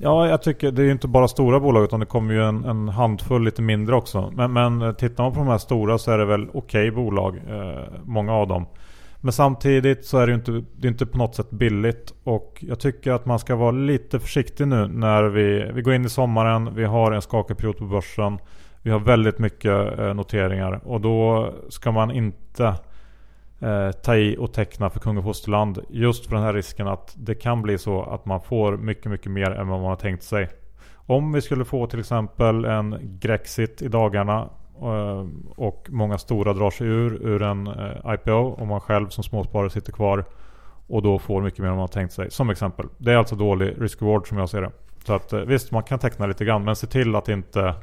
Ja, 0.01 0.27
jag 0.27 0.41
tycker 0.41 0.71
det 0.71 0.81
är 0.81 0.85
ju 0.85 0.91
inte 0.91 1.07
bara 1.07 1.27
stora 1.27 1.59
bolag 1.59 1.83
utan 1.83 1.99
det 1.99 2.05
kommer 2.05 2.33
ju 2.33 2.43
en, 2.43 2.63
en 2.63 2.89
handfull 2.89 3.43
lite 3.43 3.61
mindre 3.61 3.95
också. 3.95 4.31
Men, 4.35 4.53
men 4.53 4.81
eh, 4.81 4.91
tittar 4.91 5.23
man 5.23 5.33
på 5.33 5.39
de 5.39 5.47
här 5.47 5.57
stora 5.57 5.97
så 5.97 6.11
är 6.11 6.17
det 6.17 6.25
väl 6.25 6.49
okej 6.53 6.89
okay 6.89 6.91
bolag, 6.91 7.37
eh, 7.49 7.83
många 8.05 8.33
av 8.33 8.47
dem. 8.47 8.65
Men 9.21 9.33
samtidigt 9.33 10.05
så 10.05 10.17
är 10.17 10.27
det 10.27 10.31
ju 10.31 10.35
inte, 10.35 10.51
det 10.51 10.87
är 10.87 10.91
inte 10.91 11.05
på 11.05 11.17
något 11.17 11.35
sätt 11.35 11.49
billigt 11.49 12.13
och 12.23 12.57
jag 12.67 12.79
tycker 12.79 13.11
att 13.11 13.25
man 13.25 13.39
ska 13.39 13.55
vara 13.55 13.71
lite 13.71 14.19
försiktig 14.19 14.67
nu 14.67 14.87
när 14.87 15.23
vi, 15.23 15.71
vi 15.73 15.81
går 15.81 15.93
in 15.93 16.05
i 16.05 16.09
sommaren, 16.09 16.75
vi 16.75 16.85
har 16.85 17.11
en 17.11 17.21
skakig 17.21 17.57
period 17.57 17.77
på 17.77 17.85
börsen. 17.85 18.39
Vi 18.81 18.91
har 18.91 18.99
väldigt 18.99 19.39
mycket 19.39 19.99
eh, 19.99 20.13
noteringar 20.13 20.81
och 20.83 21.01
då 21.01 21.49
ska 21.69 21.91
man 21.91 22.11
inte 22.11 22.75
eh, 23.63 23.91
ta 23.91 24.15
i 24.15 24.37
och 24.39 24.53
teckna 24.53 24.89
för 24.89 24.99
kung 24.99 25.17
och 25.17 25.23
fosterland. 25.23 25.79
Just 25.89 26.25
för 26.25 26.35
den 26.35 26.43
här 26.43 26.53
risken 26.53 26.87
att 26.87 27.13
det 27.17 27.35
kan 27.35 27.61
bli 27.61 27.77
så 27.77 28.03
att 28.03 28.25
man 28.25 28.41
får 28.41 28.77
mycket, 28.77 29.11
mycket 29.11 29.31
mer 29.31 29.51
än 29.51 29.67
vad 29.67 29.79
man 29.79 29.89
har 29.89 29.95
tänkt 29.95 30.23
sig. 30.23 30.49
Om 31.05 31.33
vi 31.33 31.41
skulle 31.41 31.65
få 31.65 31.87
till 31.87 31.99
exempel 31.99 32.65
en 32.65 32.99
Grexit 33.19 33.81
i 33.81 33.87
dagarna 33.87 34.49
Eh, 34.81 35.25
och 35.55 35.87
många 35.89 36.17
stora 36.17 36.53
drar 36.53 36.71
sig 36.71 36.87
ur, 36.87 37.27
ur 37.27 37.41
en 37.41 37.67
eh, 37.67 38.13
IPO 38.13 38.31
och 38.31 38.67
man 38.67 38.81
själv 38.81 39.09
som 39.09 39.23
småsparare 39.23 39.69
sitter 39.69 39.91
kvar 39.91 40.25
och 40.87 41.01
då 41.01 41.19
får 41.19 41.41
mycket 41.41 41.59
mer 41.59 41.67
än 41.67 41.73
man 41.73 41.81
har 41.81 41.87
tänkt 41.87 42.13
sig. 42.13 42.31
Som 42.31 42.49
exempel. 42.49 42.85
Det 42.97 43.11
är 43.11 43.17
alltså 43.17 43.35
dålig 43.35 43.75
risk-reward 43.81 44.27
som 44.27 44.37
jag 44.37 44.49
ser 44.49 44.61
det. 44.61 44.71
Så 45.05 45.13
att 45.13 45.33
eh, 45.33 45.39
visst, 45.39 45.71
man 45.71 45.83
kan 45.83 45.99
teckna 45.99 46.25
lite 46.25 46.45
grann 46.45 46.63
men 46.63 46.75
se 46.75 46.87
till 46.87 47.15
att 47.15 47.29
inte 47.29 47.75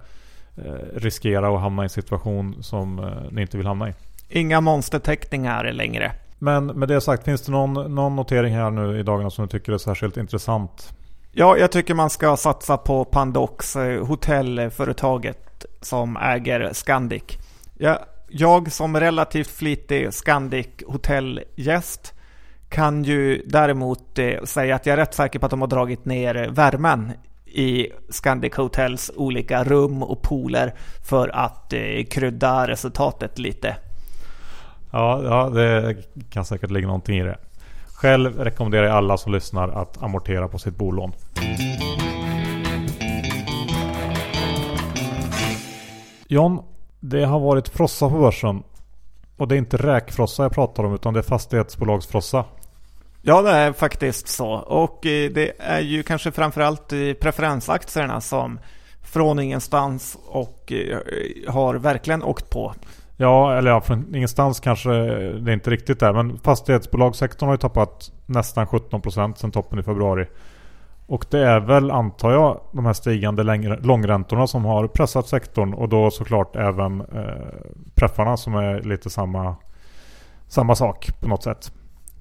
eh, 0.57 0.75
riskera 0.95 1.55
att 1.55 1.61
hamna 1.61 1.83
i 1.83 1.85
en 1.85 1.91
situation 1.91 2.63
som 2.63 2.99
eh, 2.99 3.05
ni 3.31 3.43
inte 3.43 3.57
vill 3.57 3.67
hamna 3.67 3.89
i. 3.89 3.93
Inga 4.31 4.61
monsterteckningar 4.61 5.73
längre. 5.73 6.13
Men 6.39 6.67
med 6.67 6.89
det 6.89 7.01
sagt, 7.01 7.25
finns 7.25 7.43
det 7.43 7.53
någon, 7.53 7.95
någon 7.95 8.17
notering 8.17 8.55
här 8.55 8.71
nu 8.71 9.01
i 9.01 9.03
dagarna 9.03 9.31
som 9.31 9.47
du 9.47 9.51
tycker 9.51 9.73
är 9.73 9.79
särskilt 9.79 10.17
intressant? 10.17 10.93
Ja, 11.33 11.57
jag 11.57 11.73
tycker 11.73 11.95
man 11.95 12.11
ska 12.11 12.37
satsa 12.37 12.77
på 12.77 13.05
Pandox, 13.05 13.77
eh, 13.77 14.07
hotellföretaget 14.07 15.65
som 15.81 16.17
äger 16.17 16.71
Scandic. 16.73 17.23
Jag, 17.79 17.99
jag 18.29 18.73
som 18.73 19.01
relativt 19.01 19.51
flitig 19.51 20.15
Scandic 20.15 20.69
hotellgäst 20.87 22.15
kan 22.69 23.05
ju 23.05 23.43
däremot 23.47 24.19
eh, 24.19 24.45
säga 24.45 24.75
att 24.75 24.87
jag 24.87 24.93
är 24.93 24.97
rätt 24.97 25.15
säker 25.15 25.39
på 25.39 25.47
att 25.47 25.51
de 25.51 25.61
har 25.61 25.69
dragit 25.69 26.05
ner 26.05 26.49
värmen 26.51 27.13
i 27.47 27.89
Scandic 28.11 28.55
Hotels 28.55 29.11
olika 29.17 29.65
rum 29.65 30.03
och 30.03 30.23
pooler 30.23 30.75
för 31.09 31.29
att 31.29 31.73
eh, 31.73 32.05
krydda 32.11 32.69
resultatet 32.69 33.39
lite. 33.39 33.77
Ja, 34.93 35.23
ja, 35.23 35.51
det 35.51 35.97
kan 36.31 36.45
säkert 36.45 36.71
ligga 36.71 36.87
någonting 36.87 37.19
i 37.19 37.23
det. 37.23 37.39
Själv 37.95 38.39
rekommenderar 38.39 38.87
jag 38.87 38.97
alla 38.97 39.17
som 39.17 39.33
lyssnar 39.33 39.69
att 39.69 40.03
amortera 40.03 40.49
på 40.49 40.59
sitt 40.59 40.77
bolån. 40.77 41.13
John, 46.29 46.63
det 47.01 47.25
har 47.25 47.41
varit 47.41 47.69
frossa 47.69 48.09
på 48.09 48.19
börsen. 48.19 48.63
Och 49.37 49.49
det 49.49 49.55
är 49.55 49.59
inte 49.59 49.77
räkfrossa 49.77 50.43
jag 50.43 50.53
pratar 50.53 50.85
om 50.85 50.95
utan 50.95 51.15
det 51.15 51.21
är 51.21 51.23
fastighetsbolagsfrossa. 51.23 52.45
Ja, 53.23 53.43
det 53.43 53.51
är 53.51 53.73
faktiskt 53.73 54.29
så. 54.29 54.51
Och 54.53 55.07
eh, 55.07 55.31
det 55.31 55.53
är 55.59 55.81
ju 55.81 56.03
kanske 56.03 56.33
framförallt 56.33 56.89
preferensaktierna 57.21 58.21
som 58.21 58.59
från 59.03 59.39
ingenstans 59.39 60.19
och 60.27 60.73
eh, 60.73 60.99
har 61.49 61.75
verkligen 61.75 62.23
åkt 62.23 62.51
på. 62.51 62.75
Ja, 63.23 63.59
eller 63.59 63.71
ja, 63.71 63.81
från 63.81 64.15
ingenstans 64.15 64.61
kanske 64.61 64.91
det 64.91 65.51
är 65.51 65.55
inte 65.55 65.71
riktigt 65.71 66.01
där. 66.01 66.13
Men 66.13 66.39
fastighetsbolagssektorn 66.39 67.47
har 67.47 67.55
ju 67.55 67.59
tappat 67.59 68.13
nästan 68.27 68.67
17% 68.67 69.35
sedan 69.35 69.51
toppen 69.51 69.79
i 69.79 69.83
februari. 69.83 70.27
Och 71.07 71.27
det 71.31 71.39
är 71.39 71.61
väl, 71.61 71.91
antar 71.91 72.33
jag, 72.33 72.61
de 72.73 72.87
här 72.87 72.93
stigande 72.93 73.43
långräntorna 73.83 74.47
som 74.47 74.65
har 74.65 74.87
pressat 74.87 75.29
sektorn. 75.29 75.75
Och 75.75 75.89
då 75.89 76.11
såklart 76.11 76.57
även 76.57 77.01
eh, 77.01 77.07
preffarna 77.95 78.37
som 78.37 78.55
är 78.55 78.83
lite 78.83 79.11
samma, 79.11 79.57
samma 80.49 80.75
sak 80.75 81.11
på 81.21 81.29
något 81.29 81.43
sätt. 81.43 81.73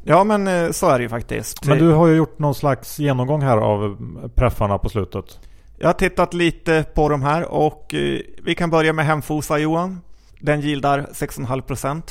Ja 0.03 0.23
men 0.23 0.47
eh, 0.47 0.71
så 0.71 0.89
är 0.89 0.97
det 0.97 1.03
ju 1.03 1.09
faktiskt. 1.09 1.65
Men 1.65 1.77
du 1.77 1.91
har 1.91 2.07
ju 2.07 2.15
gjort 2.15 2.39
någon 2.39 2.55
slags 2.55 2.99
genomgång 2.99 3.41
här 3.41 3.57
av 3.57 3.97
preffarna 4.35 4.77
på 4.77 4.89
slutet. 4.89 5.39
Jag 5.77 5.87
har 5.87 5.93
tittat 5.93 6.33
lite 6.33 6.85
på 6.93 7.09
de 7.09 7.21
här 7.21 7.51
och 7.51 7.93
eh, 7.93 8.19
vi 8.43 8.55
kan 8.55 8.69
börja 8.69 8.93
med 8.93 9.05
Hemfosa 9.05 9.57
Johan. 9.57 10.01
Den 10.39 10.61
gildar 10.61 10.99
6,5%. 10.99 12.01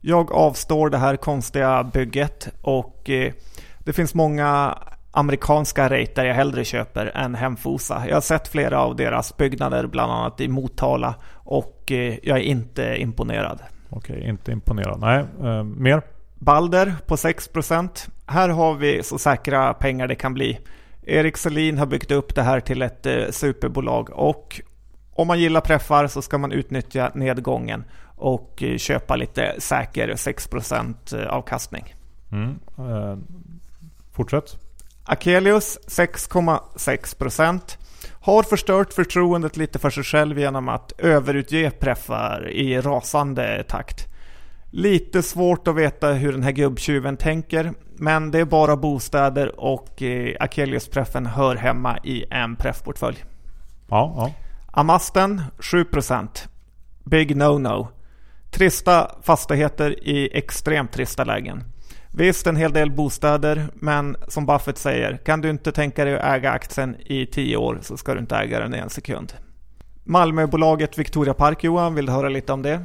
Jag 0.00 0.32
avstår 0.32 0.90
det 0.90 0.98
här 0.98 1.16
konstiga 1.16 1.84
bygget 1.84 2.48
och 2.62 3.10
eh, 3.10 3.32
det 3.78 3.92
finns 3.92 4.14
många 4.14 4.78
amerikanska 5.10 5.88
rater 5.88 6.24
jag 6.24 6.34
hellre 6.34 6.64
köper 6.64 7.06
än 7.14 7.34
Hemfosa. 7.34 8.04
Jag 8.08 8.16
har 8.16 8.20
sett 8.20 8.48
flera 8.48 8.80
av 8.80 8.96
deras 8.96 9.36
byggnader, 9.36 9.86
bland 9.86 10.12
annat 10.12 10.40
i 10.40 10.48
Motala 10.48 11.14
och 11.32 11.92
eh, 11.92 12.14
jag 12.22 12.38
är 12.38 12.42
inte 12.42 12.96
imponerad. 12.96 13.60
Okej, 13.90 14.28
inte 14.28 14.52
imponerad. 14.52 15.00
Nej, 15.00 15.24
eh, 15.42 15.64
mer? 15.64 16.02
Balder 16.38 16.94
på 17.06 17.16
6%. 17.16 18.08
Här 18.26 18.48
har 18.48 18.74
vi 18.74 19.02
så 19.02 19.18
säkra 19.18 19.74
pengar 19.74 20.08
det 20.08 20.14
kan 20.14 20.34
bli. 20.34 20.58
Erik 21.02 21.36
Selin 21.36 21.78
har 21.78 21.86
byggt 21.86 22.10
upp 22.10 22.34
det 22.34 22.42
här 22.42 22.60
till 22.60 22.82
ett 22.82 23.06
eh, 23.06 23.30
superbolag 23.30 24.10
och 24.10 24.60
om 25.14 25.26
man 25.26 25.40
gillar 25.40 25.60
preffar 25.60 26.06
så 26.06 26.22
ska 26.22 26.38
man 26.38 26.52
utnyttja 26.52 27.10
nedgången 27.14 27.84
och 28.16 28.62
eh, 28.62 28.76
köpa 28.76 29.16
lite 29.16 29.54
säker 29.58 30.08
6% 30.08 31.22
eh, 31.22 31.28
avkastning. 31.28 31.94
Mm. 32.32 32.58
Eh, 32.78 33.18
fortsätt. 34.12 34.58
Akelius 35.04 35.78
6,6% 35.86 37.78
har 38.20 38.42
förstört 38.42 38.92
förtroendet 38.92 39.56
lite 39.56 39.78
för 39.78 39.90
sig 39.90 40.04
själv 40.04 40.38
genom 40.38 40.68
att 40.68 40.92
överutge 40.98 41.70
preffar 41.70 42.50
i 42.50 42.80
rasande 42.80 43.64
takt. 43.68 44.06
Lite 44.70 45.22
svårt 45.22 45.68
att 45.68 45.76
veta 45.76 46.12
hur 46.12 46.32
den 46.32 46.42
här 46.42 46.52
gubbtjuven 46.52 47.16
tänker, 47.16 47.72
men 47.96 48.30
det 48.30 48.40
är 48.40 48.44
bara 48.44 48.76
bostäder 48.76 49.60
och 49.60 50.02
Akelius-preffen 50.40 51.26
hör 51.26 51.56
hemma 51.56 51.98
i 52.04 52.24
en 52.30 52.56
preffportfölj. 52.56 53.24
Ja, 53.88 54.14
ja. 54.16 54.32
Amasten 54.76 55.42
7%. 55.58 56.48
Big 57.04 57.36
no-no. 57.36 57.88
Trista 58.50 59.10
fastigheter 59.22 60.08
i 60.08 60.38
extremt 60.38 60.92
trista 60.92 61.24
lägen. 61.24 61.64
Visst 62.12 62.46
en 62.46 62.56
hel 62.56 62.72
del 62.72 62.90
bostäder, 62.90 63.66
men 63.74 64.16
som 64.28 64.46
Buffett 64.46 64.78
säger, 64.78 65.16
kan 65.16 65.40
du 65.40 65.50
inte 65.50 65.72
tänka 65.72 66.04
dig 66.04 66.14
att 66.18 66.24
äga 66.24 66.50
aktien 66.50 66.96
i 67.06 67.26
tio 67.26 67.56
år 67.56 67.78
så 67.82 67.96
ska 67.96 68.14
du 68.14 68.20
inte 68.20 68.36
äga 68.36 68.60
den 68.60 68.74
i 68.74 68.78
en 68.78 68.90
sekund. 68.90 69.32
Malmöbolaget 70.04 70.98
Victoria 70.98 71.34
Park 71.34 71.64
Johan, 71.64 71.94
vill 71.94 72.06
du 72.06 72.12
höra 72.12 72.28
lite 72.28 72.52
om 72.52 72.62
det? 72.62 72.80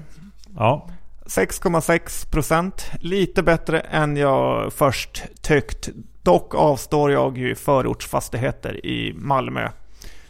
Ja. 0.55 0.89
6,6% 1.25 2.72
Lite 3.00 3.43
bättre 3.43 3.79
än 3.79 4.17
jag 4.17 4.74
först 4.74 5.24
tyckt. 5.41 5.89
Dock 6.24 6.55
avstår 6.55 7.12
jag 7.12 7.38
ju 7.38 7.55
förortsfastigheter 7.55 8.86
i 8.86 9.13
Malmö 9.17 9.69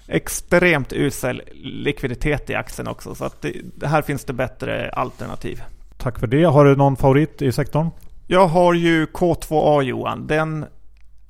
extremt 0.10 0.94
usel 0.94 1.42
likviditet 1.64 2.50
i 2.50 2.56
aktien 2.56 2.88
också. 2.88 3.16
Så 3.16 3.26
att 3.26 3.42
det, 3.42 3.88
här 3.88 4.02
finns 4.02 4.26
det 4.26 4.34
bättre 4.34 4.90
alternativ. 4.90 5.62
Tack 5.98 6.20
för 6.20 6.28
det. 6.28 6.44
Har 6.44 6.66
du 6.66 6.76
någon 6.76 6.96
favorit 6.96 7.42
i 7.42 7.52
sektorn? 7.52 7.90
Jag 8.28 8.48
har 8.48 8.74
ju 8.74 9.06
K2A 9.06 9.84
Johan. 9.84 10.28
Den 10.28 10.66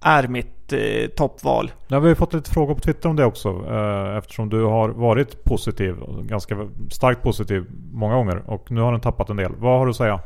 är 0.01 0.27
mitt 0.27 0.74
eh, 0.74 1.09
toppval. 1.15 1.71
Ja, 1.88 2.00
vi 2.00 2.07
har 2.07 2.15
fått 2.15 2.33
lite 2.33 2.51
frågor 2.51 2.75
på 2.75 2.79
Twitter 2.79 3.09
om 3.09 3.15
det 3.15 3.25
också. 3.25 3.50
Eh, 3.50 4.17
eftersom 4.17 4.50
du 4.50 4.63
har 4.63 4.89
varit 4.89 5.43
positiv, 5.43 5.95
ganska 6.24 6.67
starkt 6.91 7.24
positiv 7.24 7.65
många 7.91 8.15
gånger. 8.15 8.43
Och 8.45 8.71
nu 8.71 8.81
har 8.81 8.91
den 8.91 9.01
tappat 9.01 9.29
en 9.29 9.38
del. 9.38 9.51
Vad 9.57 9.79
har 9.79 9.86
du 9.86 9.89
att 9.89 9.95
säga? 9.95 10.19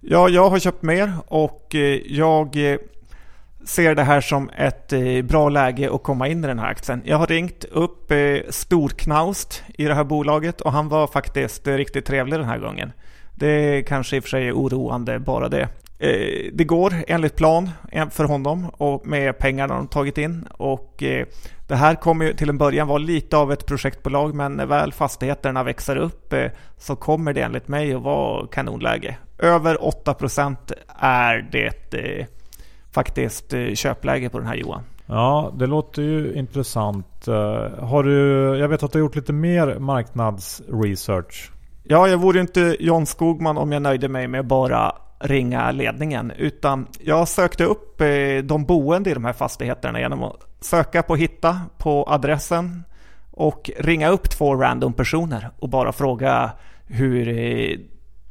Ja, 0.00 0.28
jag 0.28 0.50
har 0.50 0.58
köpt 0.58 0.82
mer 0.82 1.12
och 1.26 1.74
eh, 1.74 2.00
jag 2.06 2.72
eh, 2.72 2.78
ser 3.64 3.94
det 3.94 4.02
här 4.02 4.20
som 4.20 4.50
ett 4.56 4.92
eh, 4.92 5.22
bra 5.22 5.48
läge 5.48 5.94
att 5.94 6.02
komma 6.02 6.28
in 6.28 6.44
i 6.44 6.46
den 6.46 6.58
här 6.58 6.70
aktien. 6.70 7.02
Jag 7.04 7.16
har 7.16 7.26
ringt 7.26 7.64
upp 7.64 8.10
eh, 8.10 8.36
Storknaust 8.48 9.62
i 9.78 9.84
det 9.84 9.94
här 9.94 10.04
bolaget 10.04 10.60
och 10.60 10.72
han 10.72 10.88
var 10.88 11.06
faktiskt 11.06 11.66
eh, 11.66 11.74
riktigt 11.74 12.06
trevlig 12.06 12.38
den 12.38 12.48
här 12.48 12.58
gången. 12.58 12.92
Det 13.34 13.82
kanske 13.82 14.16
i 14.16 14.18
och 14.18 14.22
för 14.22 14.30
sig 14.30 14.48
är 14.48 14.52
oroande 14.52 15.18
bara 15.18 15.48
det. 15.48 15.68
Det 16.52 16.64
går 16.64 16.94
enligt 17.08 17.36
plan 17.36 17.70
för 18.10 18.24
honom 18.24 18.70
och 18.76 19.06
med 19.06 19.38
pengarna 19.38 19.74
de 19.74 19.88
tagit 19.88 20.18
in 20.18 20.46
och 20.50 20.94
det 21.68 21.76
här 21.76 21.94
kommer 21.94 22.24
ju 22.24 22.32
till 22.32 22.48
en 22.48 22.58
början 22.58 22.88
vara 22.88 22.98
lite 22.98 23.36
av 23.36 23.52
ett 23.52 23.66
projektbolag 23.66 24.34
men 24.34 24.52
när 24.52 24.66
väl 24.66 24.92
fastigheterna 24.92 25.62
växer 25.62 25.96
upp 25.96 26.34
så 26.76 26.96
kommer 26.96 27.32
det 27.32 27.40
enligt 27.40 27.68
mig 27.68 27.94
att 27.94 28.02
vara 28.02 28.46
kanonläge. 28.46 29.16
Över 29.38 29.76
8% 29.76 30.56
är 30.98 31.48
det 31.52 32.26
faktiskt 32.98 33.54
eh, 33.54 33.74
köpläge 33.74 34.28
på 34.28 34.38
den 34.38 34.46
här 34.46 34.54
Johan. 34.54 34.82
Ja, 35.06 35.52
det 35.58 35.66
låter 35.66 36.02
ju 36.02 36.34
intressant. 36.34 37.28
Eh, 37.28 37.34
har 37.84 38.02
du, 38.02 38.56
jag 38.58 38.68
vet 38.68 38.82
att 38.82 38.92
du 38.92 38.98
har 38.98 39.00
gjort 39.00 39.16
lite 39.16 39.32
mer 39.32 39.78
marknadsresearch. 39.78 41.52
Ja, 41.84 42.08
jag 42.08 42.18
vore 42.18 42.40
inte 42.40 42.76
John 42.80 43.06
Skogman 43.06 43.58
om 43.58 43.72
jag 43.72 43.82
nöjde 43.82 44.08
mig 44.08 44.28
med 44.28 44.46
bara 44.46 44.92
ringa 45.18 45.70
ledningen. 45.70 46.32
Utan 46.36 46.86
jag 47.00 47.28
sökte 47.28 47.64
upp 47.64 48.00
eh, 48.00 48.06
de 48.44 48.64
boende 48.64 49.10
i 49.10 49.14
de 49.14 49.24
här 49.24 49.32
fastigheterna 49.32 50.00
genom 50.00 50.22
att 50.22 50.36
söka 50.60 51.02
på 51.02 51.16
hitta 51.16 51.60
på 51.78 52.04
adressen 52.08 52.84
och 53.30 53.70
ringa 53.78 54.08
upp 54.08 54.30
två 54.30 54.54
random 54.54 54.92
personer 54.92 55.50
och 55.58 55.68
bara 55.68 55.92
fråga 55.92 56.50
hur 56.86 57.26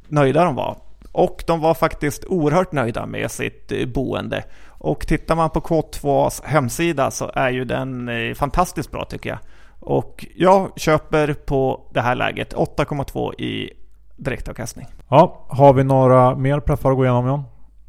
nöjda 0.08 0.44
de 0.44 0.54
var. 0.54 0.76
Och 1.18 1.44
de 1.46 1.60
var 1.60 1.74
faktiskt 1.74 2.24
oerhört 2.24 2.72
nöjda 2.72 3.06
med 3.06 3.30
sitt 3.30 3.72
eh, 3.72 3.86
boende. 3.86 4.44
Och 4.68 5.06
tittar 5.06 5.36
man 5.36 5.50
på 5.50 5.60
K2s 5.60 6.44
hemsida 6.44 7.10
så 7.10 7.30
är 7.34 7.50
ju 7.50 7.64
den 7.64 8.08
eh, 8.08 8.34
fantastiskt 8.34 8.90
bra 8.90 9.04
tycker 9.04 9.30
jag. 9.30 9.38
Och 9.80 10.26
jag 10.36 10.72
köper 10.76 11.34
på 11.34 11.90
det 11.94 12.00
här 12.00 12.14
läget 12.14 12.54
8,2 12.54 13.40
i 13.40 13.72
direktavkastning. 14.16 14.86
Ja, 15.08 15.46
har 15.48 15.72
vi 15.72 15.84
några 15.84 16.36
mer 16.36 16.60
preffar 16.60 16.90
att 16.90 16.96
gå 16.96 17.04
igenom 17.04 17.26
John? 17.26 17.44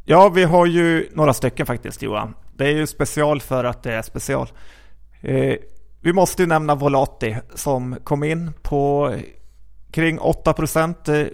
Ja, 0.05 0.29
vi 0.29 0.43
har 0.43 0.65
ju 0.65 1.09
några 1.13 1.33
stycken 1.33 1.65
faktiskt 1.65 2.01
Johan. 2.01 2.33
Det 2.57 2.65
är 2.65 2.71
ju 2.71 2.87
special 2.87 3.41
för 3.41 3.63
att 3.63 3.83
det 3.83 3.93
är 3.93 4.01
special. 4.01 4.47
Eh, 5.21 5.55
vi 6.01 6.13
måste 6.13 6.41
ju 6.41 6.47
nämna 6.47 6.75
Volati 6.75 7.37
som 7.55 7.95
kom 8.03 8.23
in 8.23 8.51
på 8.61 9.13
kring 9.91 10.19
8 10.19 10.53
eh, 11.07 11.25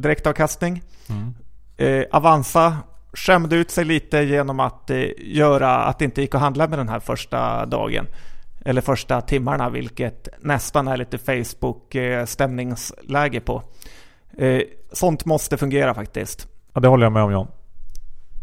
direktavkastning. 0.00 0.82
Mm. 1.08 1.34
Eh, 1.76 2.04
Avanza 2.10 2.76
skämde 3.12 3.56
ut 3.56 3.70
sig 3.70 3.84
lite 3.84 4.18
genom 4.18 4.60
att 4.60 4.90
eh, 4.90 5.04
göra 5.18 5.76
att 5.76 5.98
det 5.98 6.04
inte 6.04 6.20
gick 6.20 6.34
att 6.34 6.40
handla 6.40 6.68
med 6.68 6.78
den 6.78 6.88
här 6.88 7.00
första 7.00 7.66
dagen. 7.66 8.06
Eller 8.64 8.80
första 8.80 9.20
timmarna, 9.20 9.70
vilket 9.70 10.28
nästan 10.40 10.88
är 10.88 10.96
lite 10.96 11.18
Facebook 11.18 11.94
eh, 11.94 13.40
på. 13.44 13.62
Eh, 14.38 14.62
sånt 14.92 15.24
måste 15.24 15.56
fungera 15.56 15.94
faktiskt. 15.94 16.48
Ja, 16.74 16.80
det 16.80 16.88
håller 16.88 17.06
jag 17.06 17.12
med 17.12 17.22
om 17.22 17.32
John. 17.32 17.48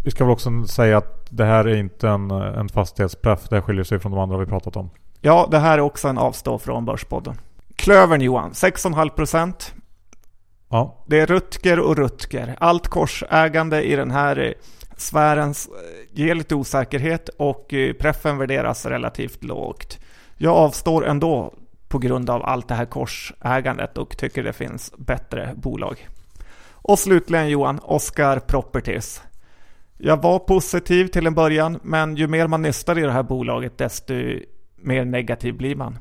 Vi 0.04 0.12
ska 0.12 0.24
väl 0.24 0.34
också 0.34 0.66
säga 0.66 0.98
att 0.98 1.28
det 1.30 1.46
här 1.46 1.68
är 1.68 1.76
inte 1.76 2.10
en, 2.10 2.32
en 2.32 2.70
fastighetspreff. 2.70 3.50
Det 3.50 3.62
skiljer 3.62 3.84
sig 3.84 4.00
från 4.00 4.12
de 4.12 4.22
andra 4.22 4.38
vi 4.38 4.46
pratat 4.46 4.76
om. 4.76 4.90
Ja, 5.22 5.48
det 5.52 5.60
här 5.60 5.78
är 5.78 5.82
också 5.82 6.08
en 6.08 6.18
avstå 6.18 6.60
från 6.60 6.86
Börspodden. 6.86 7.36
Klövern 7.76 8.22
Johan, 8.22 8.52
6,5 8.52 9.10
procent. 9.10 9.74
Ja. 10.70 11.04
Det 11.06 11.20
är 11.20 11.26
Rutger 11.26 11.80
och 11.80 11.98
Rutger. 11.98 12.56
Allt 12.60 12.88
korsägande 12.88 13.84
i 13.84 13.96
den 13.96 14.12
här 14.12 14.38
eh, 14.40 14.52
sfären 14.98 15.50
eh, 15.50 15.56
ger 16.12 16.36
lite 16.36 16.56
osäkerhet 16.56 17.30
och 17.38 17.74
eh, 17.74 17.94
preffen 17.94 18.38
värderas 18.38 18.86
relativt 18.86 19.44
lågt. 19.44 20.00
Jag 20.38 20.56
avstår 20.56 21.08
ändå 21.08 21.54
på 21.88 21.98
grund 21.98 22.30
av 22.30 22.46
allt 22.46 22.68
det 22.68 22.76
här 22.76 22.86
korsägandet 22.86 23.98
och 23.98 24.18
tycker 24.18 24.44
det 24.44 24.54
finns 24.54 24.94
bättre 24.98 25.54
bolag. 25.56 26.08
Och 26.72 27.00
slutligen 27.00 27.50
Johan, 27.50 27.80
Oscar 27.84 28.40
Properties. 28.40 29.22
Jag 29.98 30.22
var 30.22 30.40
positiv 30.40 31.08
till 31.08 31.28
en 31.28 31.34
början, 31.36 31.80
men 31.84 32.16
ju 32.16 32.28
mer 32.28 32.48
man 32.48 32.62
nystar 32.62 32.98
i 32.98 33.02
det 33.02 33.12
här 33.12 33.24
bolaget, 33.24 33.78
desto 33.78 34.14
mer 34.76 35.06
negativ 35.06 35.58
blir 35.58 35.76
man. 35.76 36.00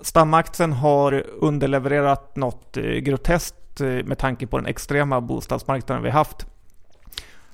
Stamaktien 0.00 0.72
har 0.72 1.24
underlevererat 1.40 2.36
något 2.36 2.76
eh, 2.76 2.82
groteskt 2.82 3.80
eh, 3.80 3.86
med 3.86 4.18
tanke 4.18 4.46
på 4.46 4.58
den 4.58 4.66
extrema 4.66 5.20
bostadsmarknaden 5.20 6.02
vi 6.02 6.10
haft. 6.10 6.46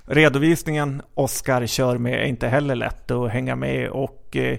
Redovisningen 0.05 1.03
Oskar 1.15 1.67
kör 1.67 1.99
med 1.99 2.15
är 2.15 2.25
inte 2.25 2.49
heller 2.49 2.75
lätt 2.75 3.11
att 3.11 3.31
hänga 3.31 3.57
med 3.57 3.89
och 3.89 4.37
eh, 4.37 4.59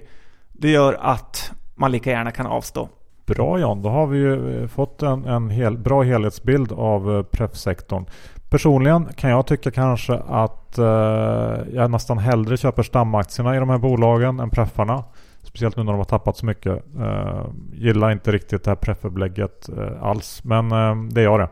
det 0.52 0.70
gör 0.70 0.98
att 1.00 1.52
man 1.74 1.92
lika 1.92 2.10
gärna 2.10 2.30
kan 2.30 2.46
avstå. 2.46 2.88
Bra 3.26 3.58
Jan, 3.60 3.82
då 3.82 3.88
har 3.88 4.06
vi 4.06 4.18
ju 4.18 4.68
fått 4.68 5.02
en, 5.02 5.24
en 5.24 5.50
hel, 5.50 5.78
bra 5.78 6.02
helhetsbild 6.02 6.72
av 6.72 7.22
preffsektorn. 7.22 8.06
Personligen 8.54 9.08
kan 9.16 9.30
jag 9.30 9.46
tycka 9.46 9.70
kanske 9.70 10.14
att 10.28 10.78
eh, 10.78 10.84
jag 11.72 11.90
nästan 11.90 12.18
hellre 12.18 12.56
köper 12.56 12.82
stamaktierna 12.82 13.56
i 13.56 13.58
de 13.58 13.68
här 13.70 13.78
bolagen 13.78 14.40
än 14.40 14.50
preffarna. 14.50 15.04
Speciellt 15.44 15.76
nu 15.76 15.82
när 15.82 15.92
de 15.92 15.98
har 15.98 16.04
tappat 16.04 16.36
så 16.36 16.46
mycket. 16.46 16.84
Uh, 16.98 17.46
gillar 17.72 18.10
inte 18.10 18.32
riktigt 18.32 18.64
det 18.64 18.70
här 18.70 18.76
prefferbelägget 18.76 19.68
uh, 19.78 20.02
alls. 20.02 20.44
Men 20.44 20.72
uh, 20.72 21.08
det 21.08 21.22
gör 21.22 21.38
det. 21.38 21.48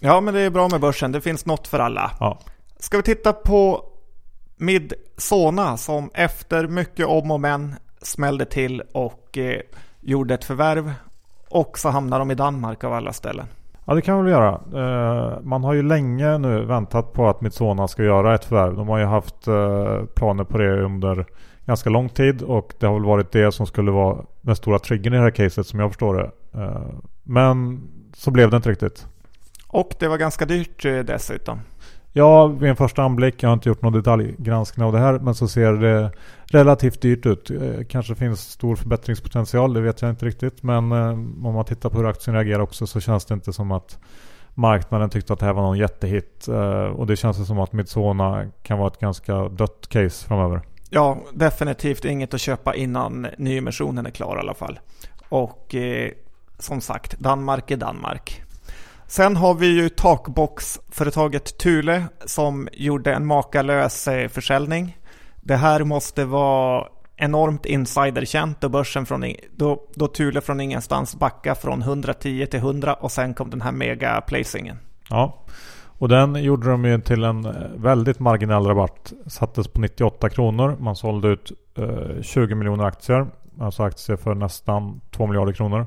Ja, 0.00 0.20
men 0.20 0.34
det 0.34 0.40
är 0.40 0.50
bra 0.50 0.68
med 0.68 0.80
börsen. 0.80 1.12
Det 1.12 1.20
finns 1.20 1.46
något 1.46 1.68
för 1.68 1.78
alla. 1.78 2.10
Ja. 2.20 2.38
Ska 2.78 2.96
vi 2.96 3.02
titta 3.02 3.32
på 3.32 3.84
Midsona 4.56 5.76
som 5.76 6.10
efter 6.14 6.68
mycket 6.68 7.06
om 7.06 7.30
och 7.30 7.40
men 7.40 7.74
smällde 8.02 8.44
till 8.44 8.82
och 8.92 9.38
eh, 9.38 9.60
gjorde 10.00 10.34
ett 10.34 10.44
förvärv. 10.44 10.92
Och 11.50 11.78
så 11.78 11.88
hamnar 11.88 12.18
de 12.18 12.30
i 12.30 12.34
Danmark 12.34 12.84
av 12.84 12.92
alla 12.92 13.12
ställen. 13.12 13.46
Ja 13.84 13.94
det 13.94 14.02
kan 14.02 14.16
vi 14.16 14.22
väl 14.22 14.32
göra. 14.32 14.60
Eh, 14.74 15.40
man 15.42 15.64
har 15.64 15.74
ju 15.74 15.82
länge 15.82 16.38
nu 16.38 16.64
väntat 16.64 17.12
på 17.12 17.28
att 17.28 17.40
Midsona 17.40 17.88
ska 17.88 18.02
göra 18.02 18.34
ett 18.34 18.44
förvärv. 18.44 18.76
De 18.76 18.88
har 18.88 18.98
ju 18.98 19.04
haft 19.04 19.48
eh, 19.48 20.04
planer 20.14 20.44
på 20.44 20.58
det 20.58 20.82
under 20.82 21.26
ganska 21.68 21.90
lång 21.90 22.08
tid 22.08 22.42
och 22.42 22.74
det 22.78 22.86
har 22.86 22.94
väl 22.94 23.04
varit 23.04 23.32
det 23.32 23.52
som 23.52 23.66
skulle 23.66 23.90
vara 23.90 24.24
den 24.40 24.56
stora 24.56 24.78
triggern 24.78 25.14
i 25.14 25.16
det 25.16 25.22
här 25.22 25.30
caset 25.30 25.66
som 25.66 25.80
jag 25.80 25.90
förstår 25.90 26.14
det. 26.14 26.30
Eh, 26.62 26.82
men 27.22 27.80
så 28.14 28.30
blev 28.30 28.50
det 28.50 28.56
inte 28.56 28.70
riktigt. 28.70 29.06
Och 29.66 29.94
det 29.98 30.08
var 30.08 30.18
ganska 30.18 30.46
dyrt 30.46 30.84
eh, 30.84 30.98
dessutom. 30.98 31.60
Ja, 32.12 32.46
vid 32.46 32.70
en 32.70 32.76
första 32.76 33.02
anblick. 33.02 33.42
Jag 33.42 33.48
har 33.48 33.54
inte 33.54 33.68
gjort 33.68 33.82
någon 33.82 33.92
detaljgranskning 33.92 34.86
av 34.86 34.92
det 34.92 34.98
här. 34.98 35.18
Men 35.18 35.34
så 35.34 35.48
ser 35.48 35.72
det 35.72 36.12
relativt 36.46 37.00
dyrt 37.00 37.26
ut. 37.26 37.50
Eh, 37.50 37.84
kanske 37.88 38.14
finns 38.14 38.40
stor 38.40 38.76
förbättringspotential. 38.76 39.74
Det 39.74 39.80
vet 39.80 40.02
jag 40.02 40.10
inte 40.10 40.26
riktigt. 40.26 40.62
Men 40.62 40.92
om 40.92 41.54
man 41.54 41.64
tittar 41.64 41.90
på 41.90 41.98
hur 41.98 42.08
aktien 42.08 42.34
reagerar 42.34 42.60
också 42.60 42.86
så 42.86 43.00
känns 43.00 43.24
det 43.24 43.34
inte 43.34 43.52
som 43.52 43.72
att 43.72 43.98
marknaden 44.54 45.10
tyckte 45.10 45.32
att 45.32 45.38
det 45.38 45.46
här 45.46 45.52
var 45.52 45.62
någon 45.62 45.78
jättehit. 45.78 46.48
Och 46.94 47.06
det 47.06 47.16
känns 47.16 47.46
som 47.46 47.58
att 47.58 47.72
Midsona 47.72 48.46
kan 48.62 48.78
vara 48.78 48.88
ett 48.88 49.00
ganska 49.00 49.48
dött 49.48 49.86
case 49.88 50.26
framöver. 50.26 50.60
Ja, 50.90 51.18
definitivt 51.32 52.04
inget 52.04 52.34
att 52.34 52.40
köpa 52.40 52.74
innan 52.74 53.26
nyemissionen 53.38 54.06
är 54.06 54.10
klar 54.10 54.36
i 54.36 54.40
alla 54.40 54.54
fall. 54.54 54.80
Och 55.28 55.74
eh, 55.74 56.10
som 56.58 56.80
sagt, 56.80 57.18
Danmark 57.18 57.70
är 57.70 57.76
Danmark. 57.76 58.42
Sen 59.06 59.36
har 59.36 59.54
vi 59.54 59.66
ju 59.66 59.88
takboxföretaget 59.88 61.58
Thule 61.58 62.04
som 62.24 62.68
gjorde 62.72 63.14
en 63.14 63.26
makalös 63.26 64.08
eh, 64.08 64.28
försäljning. 64.28 64.98
Det 65.40 65.56
här 65.56 65.84
måste 65.84 66.24
vara 66.24 66.88
enormt 67.16 67.66
insiderkänt 67.66 68.60
då 68.60 68.68
börsen 68.68 69.06
från, 69.06 69.24
då, 69.56 69.82
då 69.94 70.08
Thule 70.08 70.40
från 70.40 70.60
ingenstans 70.60 71.14
backade 71.14 71.60
från 71.60 71.82
110 71.82 72.46
till 72.46 72.60
100 72.60 72.94
och 72.94 73.12
sen 73.12 73.34
kom 73.34 73.50
den 73.50 73.60
här 73.60 73.72
mega 73.72 74.20
placingen. 74.20 74.78
Ja, 75.10 75.44
och 75.98 76.08
den 76.08 76.42
gjorde 76.42 76.70
de 76.70 76.84
ju 76.84 77.00
till 77.00 77.24
en 77.24 77.46
eh, 77.46 77.52
väldigt 77.76 78.18
marginell 78.18 78.66
rabatt. 78.66 79.12
Sattes 79.26 79.68
på 79.68 79.80
98 79.80 80.28
kronor. 80.28 80.76
Man 80.80 80.96
sålde 80.96 81.28
ut 81.28 81.52
eh, 81.78 82.22
20 82.22 82.54
miljoner 82.54 82.84
aktier. 82.84 83.26
Alltså 83.60 83.82
aktier 83.82 84.16
för 84.16 84.34
nästan 84.34 85.00
2 85.10 85.26
miljarder 85.26 85.52
kronor. 85.52 85.86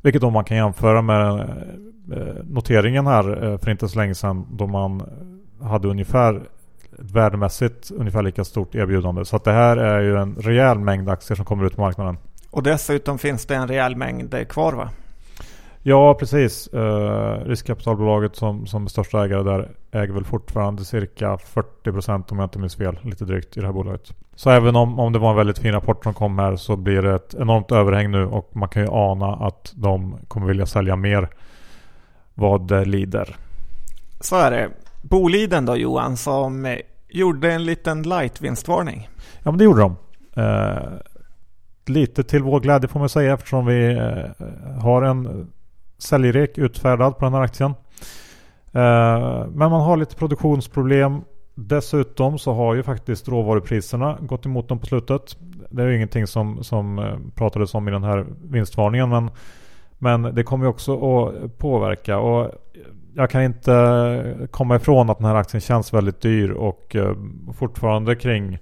Vilket 0.00 0.22
då 0.22 0.30
man 0.30 0.44
kan 0.44 0.56
jämföra 0.56 1.02
med 1.02 1.20
eh, 1.20 2.18
eh, 2.18 2.34
noteringen 2.44 3.06
här 3.06 3.44
eh, 3.44 3.58
för 3.58 3.70
inte 3.70 3.88
så 3.88 3.98
länge 3.98 4.14
sedan. 4.14 4.46
Då 4.50 4.66
man 4.66 5.02
hade 5.62 5.88
ungefär 5.88 6.42
värdemässigt 6.98 7.90
ungefär 7.90 8.22
lika 8.22 8.44
stort 8.44 8.74
erbjudande. 8.74 9.24
Så 9.24 9.36
att 9.36 9.44
det 9.44 9.52
här 9.52 9.76
är 9.76 10.00
ju 10.00 10.16
en 10.16 10.34
rejäl 10.34 10.78
mängd 10.78 11.08
aktier 11.08 11.36
som 11.36 11.44
kommer 11.44 11.66
ut 11.66 11.76
på 11.76 11.80
marknaden. 11.80 12.18
Och 12.50 12.62
dessutom 12.62 13.18
finns 13.18 13.46
det 13.46 13.54
en 13.54 13.68
rejäl 13.68 13.96
mängd 13.96 14.48
kvar 14.48 14.72
va? 14.72 14.90
Ja, 15.88 16.14
precis. 16.14 16.68
Uh, 16.74 17.44
riskkapitalbolaget 17.44 18.36
som, 18.36 18.66
som 18.66 18.88
största 18.88 19.24
ägare 19.24 19.42
där 19.42 19.70
äger 19.92 20.12
väl 20.12 20.24
fortfarande 20.24 20.84
cirka 20.84 21.36
40% 21.84 22.32
om 22.32 22.38
jag 22.38 22.46
inte 22.46 22.58
minns 22.58 22.76
fel, 22.76 22.98
lite 23.02 23.24
drygt 23.24 23.56
i 23.56 23.60
det 23.60 23.66
här 23.66 23.72
bolaget. 23.72 24.14
Så 24.34 24.50
även 24.50 24.76
om, 24.76 25.00
om 25.00 25.12
det 25.12 25.18
var 25.18 25.30
en 25.30 25.36
väldigt 25.36 25.58
fin 25.58 25.72
rapport 25.72 26.04
som 26.04 26.14
kom 26.14 26.38
här 26.38 26.56
så 26.56 26.76
blir 26.76 27.02
det 27.02 27.14
ett 27.14 27.34
enormt 27.34 27.72
överhäng 27.72 28.10
nu 28.10 28.26
och 28.26 28.50
man 28.56 28.68
kan 28.68 28.82
ju 28.82 28.88
ana 28.88 29.34
att 29.34 29.72
de 29.76 30.18
kommer 30.28 30.46
vilja 30.46 30.66
sälja 30.66 30.96
mer 30.96 31.28
vad 32.34 32.68
det 32.68 32.84
lider. 32.84 33.36
Så 34.20 34.36
är 34.36 34.50
det. 34.50 34.68
Boliden 35.02 35.66
då 35.66 35.76
Johan 35.76 36.16
som 36.16 36.76
gjorde 37.08 37.52
en 37.52 37.64
liten 37.64 38.02
light-vinstvarning. 38.02 39.08
Ja 39.42 39.50
men 39.50 39.58
det 39.58 39.64
gjorde 39.64 39.80
de. 39.80 39.96
Uh, 40.42 40.98
lite 41.86 42.24
till 42.24 42.42
vår 42.42 42.60
glädje 42.60 42.88
får 42.88 43.00
man 43.00 43.08
säga 43.08 43.34
eftersom 43.34 43.66
vi 43.66 43.94
uh, 43.94 44.80
har 44.82 45.02
en 45.02 45.46
säljrek 45.98 46.58
utfärdad 46.58 47.18
på 47.18 47.24
den 47.24 47.34
här 47.34 47.40
aktien. 47.40 47.74
Eh, 48.72 49.46
men 49.48 49.70
man 49.70 49.80
har 49.80 49.96
lite 49.96 50.16
produktionsproblem. 50.16 51.20
Dessutom 51.54 52.38
så 52.38 52.52
har 52.52 52.74
ju 52.74 52.82
faktiskt 52.82 53.28
råvarupriserna 53.28 54.18
gått 54.20 54.46
emot 54.46 54.68
dem 54.68 54.78
på 54.78 54.86
slutet. 54.86 55.36
Det 55.70 55.82
är 55.82 55.86
ju 55.86 55.96
ingenting 55.96 56.26
som, 56.26 56.64
som 56.64 56.98
eh, 56.98 57.16
pratades 57.34 57.74
om 57.74 57.88
i 57.88 57.90
den 57.90 58.04
här 58.04 58.26
vinstvarningen 58.44 59.08
men, 59.08 59.30
men 59.98 60.22
det 60.22 60.42
kommer 60.42 60.64
ju 60.64 60.68
också 60.68 60.92
att 60.94 61.58
påverka. 61.58 62.18
Och 62.18 62.52
jag 63.14 63.30
kan 63.30 63.42
inte 63.42 64.48
komma 64.50 64.76
ifrån 64.76 65.10
att 65.10 65.18
den 65.18 65.26
här 65.26 65.34
aktien 65.34 65.60
känns 65.60 65.94
väldigt 65.94 66.20
dyr 66.20 66.50
och 66.50 66.96
eh, 66.96 67.14
fortfarande 67.58 68.16
kring 68.16 68.58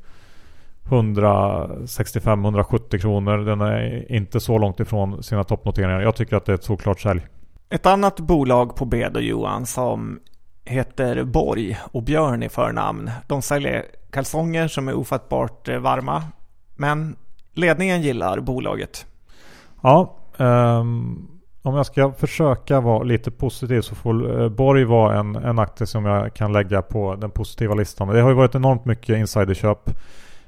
165-170 0.84 2.98
kronor. 2.98 3.38
Den 3.38 3.60
är 3.60 4.12
inte 4.12 4.40
så 4.40 4.58
långt 4.58 4.80
ifrån 4.80 5.22
sina 5.22 5.44
toppnoteringar. 5.44 6.00
Jag 6.00 6.16
tycker 6.16 6.36
att 6.36 6.46
det 6.46 6.52
är 6.52 6.54
ett 6.54 6.64
såklart 6.64 7.00
sälj. 7.00 7.26
Ett 7.70 7.86
annat 7.86 8.20
bolag 8.20 8.76
på 8.76 8.84
B 8.84 9.08
Johan 9.14 9.66
som 9.66 10.20
heter 10.64 11.24
Borg 11.24 11.78
och 11.92 12.02
Björn 12.02 12.42
i 12.42 12.48
förnamn. 12.48 13.10
De 13.26 13.42
säljer 13.42 13.84
kalsonger 14.10 14.68
som 14.68 14.88
är 14.88 14.94
ofattbart 14.94 15.68
eh, 15.68 15.78
varma. 15.78 16.22
Men 16.76 17.16
ledningen 17.54 18.02
gillar 18.02 18.40
bolaget. 18.40 19.06
Ja, 19.82 20.16
um, 20.36 21.28
om 21.62 21.74
jag 21.74 21.86
ska 21.86 22.12
försöka 22.12 22.80
vara 22.80 23.02
lite 23.02 23.30
positiv 23.30 23.80
så 23.80 23.94
får 23.94 24.40
uh, 24.40 24.48
Borg 24.48 24.84
vara 24.84 25.18
en, 25.18 25.36
en 25.36 25.58
aktie 25.58 25.86
som 25.86 26.04
jag 26.04 26.34
kan 26.34 26.52
lägga 26.52 26.82
på 26.82 27.14
den 27.14 27.30
positiva 27.30 27.74
listan. 27.74 28.08
Det 28.08 28.20
har 28.20 28.28
ju 28.28 28.34
varit 28.34 28.54
enormt 28.54 28.84
mycket 28.84 29.18
insiderköp 29.18 29.90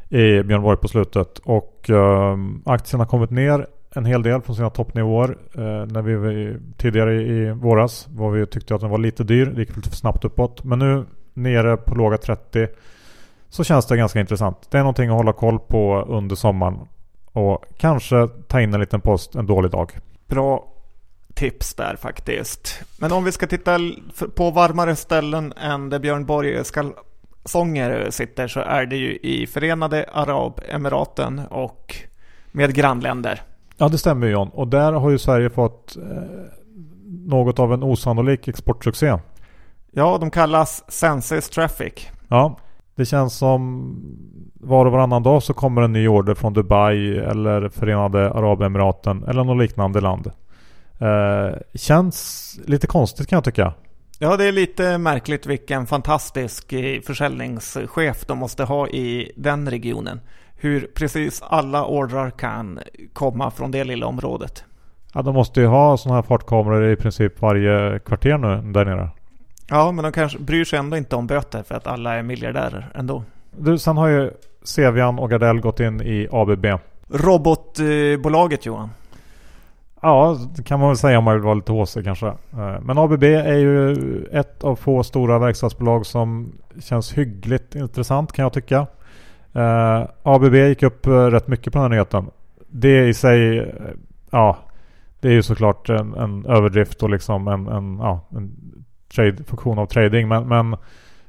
i 0.09 0.42
Björn 0.42 0.62
Borg 0.62 0.77
på 0.77 0.88
slutet. 0.88 1.38
Och 1.38 1.90
eh, 1.90 2.37
aktien 2.64 3.01
har 3.01 3.07
kommit 3.07 3.31
ner 3.31 3.66
en 3.95 4.05
hel 4.05 4.23
del 4.23 4.42
från 4.42 4.57
sina 4.57 4.71
toppnivåer. 4.71 5.38
Eh, 5.55 5.87
när 5.87 6.03
vi 6.03 6.57
tidigare 6.77 7.23
i 7.23 7.51
våras 7.51 8.09
var 8.11 8.31
vi 8.31 8.47
tyckte 8.47 8.75
att 8.75 8.81
den 8.81 8.90
var 8.90 8.99
lite 8.99 9.25
dyr. 9.25 9.47
Det 9.47 9.61
gick 9.61 9.77
lite 9.77 9.88
för 9.88 9.97
snabbt 9.97 10.25
uppåt. 10.25 10.64
Men 10.64 10.79
nu 10.79 11.05
nere 11.35 11.77
på 11.77 11.95
låga 11.95 12.19
30 12.19 12.69
så 13.49 13.64
känns 13.64 13.87
det 13.87 13.97
ganska 13.97 14.21
intressant. 14.21 14.71
Det 14.71 14.79
är 14.79 14.83
någonting 14.83 15.11
att 15.11 15.16
hålla 15.16 15.33
koll 15.33 15.59
på 15.59 16.05
under 16.09 16.37
sommaren. 16.37 16.79
Och 17.33 17.64
kanske 17.77 18.29
ta 18.49 18.61
in 18.61 18.75
en 18.75 18.81
liten 18.81 19.01
post 19.01 19.35
en 19.35 19.47
dålig 19.47 19.71
dag. 19.71 19.92
Bra 20.27 20.73
tips 21.35 21.75
där 21.75 21.97
faktiskt. 21.97 22.83
Men 22.99 23.12
om 23.12 23.25
vi 23.25 23.33
ska 23.33 23.47
titta 23.47 23.79
på 24.35 24.51
varmare 24.51 24.97
ställen 24.97 25.53
än 25.53 25.90
där 25.90 25.99
Björn 25.99 26.27
Borg 26.27 26.64
ska 26.64 26.92
sånger 27.46 28.11
sitter 28.11 28.48
så 28.48 28.61
är 28.61 28.87
det 28.87 28.96
ju 28.96 29.16
i 29.16 29.46
Förenade 29.46 30.06
Arabemiraten 30.12 31.38
och 31.38 31.96
med 32.52 32.74
grannländer. 32.74 33.42
Ja, 33.76 33.88
det 33.88 33.98
stämmer 33.98 34.26
John. 34.26 34.48
Och 34.48 34.68
där 34.68 34.92
har 34.92 35.11
ju 35.11 35.18
Sverige 35.18 35.50
fått 35.50 35.96
eh, 35.96 36.02
något 37.06 37.59
av 37.59 37.72
en 37.72 37.82
osannolik 37.82 38.48
exportsuccé. 38.48 39.18
Ja, 39.90 40.18
de 40.20 40.30
kallas 40.30 40.85
Senses 40.88 41.50
Traffic. 41.50 42.09
Ja, 42.28 42.59
det 42.94 43.04
känns 43.04 43.35
som 43.35 43.92
var 44.54 44.87
och 44.87 44.92
varannan 44.92 45.22
dag 45.22 45.42
så 45.42 45.54
kommer 45.54 45.82
en 45.82 45.92
ny 45.92 46.09
order 46.09 46.35
från 46.35 46.52
Dubai 46.52 47.18
eller 47.18 47.68
Förenade 47.68 48.30
Arabemiraten 48.30 49.24
eller 49.24 49.44
något 49.44 49.62
liknande 49.62 50.00
land. 50.00 50.30
Eh, 50.98 51.59
känns 51.74 52.61
lite 52.64 52.87
konstigt 52.87 53.28
kan 53.28 53.37
jag 53.37 53.44
tycka. 53.44 53.72
Ja, 54.18 54.37
det 54.37 54.44
är 54.44 54.52
lite 54.52 54.98
märkligt 54.98 55.46
vilken 55.46 55.87
fantastisk 55.87 56.72
eh, 56.72 57.00
försäljningschef 57.00 58.24
de 58.26 58.38
måste 58.38 58.64
ha 58.64 58.88
i 58.88 59.33
den 59.37 59.70
regionen. 59.70 60.20
Hur 60.57 60.90
precis 60.94 61.42
alla 61.42 61.85
ordrar 61.85 62.31
kan 62.31 62.81
komma 63.12 63.50
från 63.50 63.70
det 63.70 63.85
lilla 63.85 64.07
området. 64.07 64.64
Ja, 65.14 65.22
de 65.22 65.35
måste 65.35 65.61
ju 65.61 65.66
ha 65.66 65.96
sådana 65.96 66.16
här 66.16 66.22
fartkameror 66.22 66.92
i 66.92 66.96
princip 66.96 67.40
varje 67.40 67.98
kvarter 67.98 68.38
nu 68.38 68.72
där 68.72 68.85
nere. 68.85 69.11
Ja, 69.68 69.92
men 69.92 70.02
de 70.02 70.12
kanske 70.12 70.38
bryr 70.38 70.64
sig 70.64 70.79
ändå 70.79 70.96
inte 70.96 71.16
om 71.16 71.26
böter 71.26 71.62
för 71.62 71.74
att 71.74 71.87
alla 71.87 72.14
är 72.14 72.22
miljardärer 72.22 72.92
ändå. 72.94 73.22
Du, 73.50 73.79
sen 73.79 73.96
har 73.96 74.09
ju 74.09 74.31
Sevian 74.62 75.18
och 75.18 75.31
Gardell 75.31 75.61
gått 75.61 75.81
in 75.81 76.00
i 76.00 76.29
ABB. 76.33 76.66
Robotbolaget 77.09 78.66
Johan. 78.66 78.90
Ja, 80.07 80.38
det 80.57 80.62
kan 80.62 80.81
man 80.81 80.88
väl 80.88 80.97
säga 80.97 81.19
om 81.19 81.25
man 81.25 81.35
vill 81.35 81.42
vara 81.42 81.55
lite 81.55 81.73
håsig 81.73 82.05
kanske. 82.05 82.27
Eh, 82.27 82.81
men 82.83 82.99
ABB 82.99 83.23
är 83.23 83.57
ju 83.57 83.95
ett 84.33 84.64
av 84.64 84.77
få 84.77 85.03
stora 85.03 85.38
verkstadsbolag 85.38 86.07
som 86.07 86.53
känns 86.81 87.12
hyggligt 87.12 87.75
intressant 87.75 88.33
kan 88.33 88.42
jag 88.42 88.53
tycka. 88.53 88.87
Eh, 89.53 90.03
ABB 90.23 90.55
gick 90.55 90.83
upp 90.83 91.07
eh, 91.07 91.11
rätt 91.11 91.49
mycket 91.49 91.73
på 91.73 91.79
den 91.79 91.83
här 91.83 91.88
nyheten. 91.88 92.27
Det 92.69 93.09
i 93.09 93.14
sig, 93.14 93.73
ja, 94.31 94.57
det 95.21 95.29
är 95.29 95.33
ju 95.33 95.42
såklart 95.42 95.88
en, 95.88 96.14
en 96.14 96.47
överdrift 96.47 97.03
och 97.03 97.11
liksom 97.11 97.49
en, 97.49 97.66
en, 97.66 97.99
ja, 97.99 98.21
en 98.31 98.57
trade, 99.14 99.45
funktion 99.45 99.79
av 99.79 99.87
trading. 99.87 100.29
Men, 100.29 100.49
men 100.49 100.77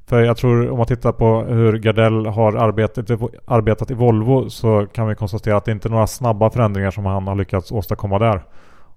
för 0.06 0.22
jag 0.22 0.38
tror 0.38 0.70
om 0.70 0.78
man 0.78 0.88
tittar 0.88 1.12
på 1.12 1.42
hur 1.42 1.78
Gardell 1.78 2.26
har 2.26 2.54
arbetat, 2.54 3.12
arbetat 3.46 3.92
i 3.92 3.94
Volvo 3.94 4.50
så 4.50 4.88
kan 4.94 5.08
vi 5.08 5.16
konstatera 5.16 5.58
att 5.58 5.66
det 5.66 5.72
inte 5.72 5.88
är 5.88 5.92
några 5.92 6.08
snabba 6.08 6.50
förändringar 6.50 6.92
som 6.92 7.06
han 7.06 7.28
har 7.28 7.36
lyckats 7.36 7.72
åstadkomma 7.72 8.20
där. 8.20 8.42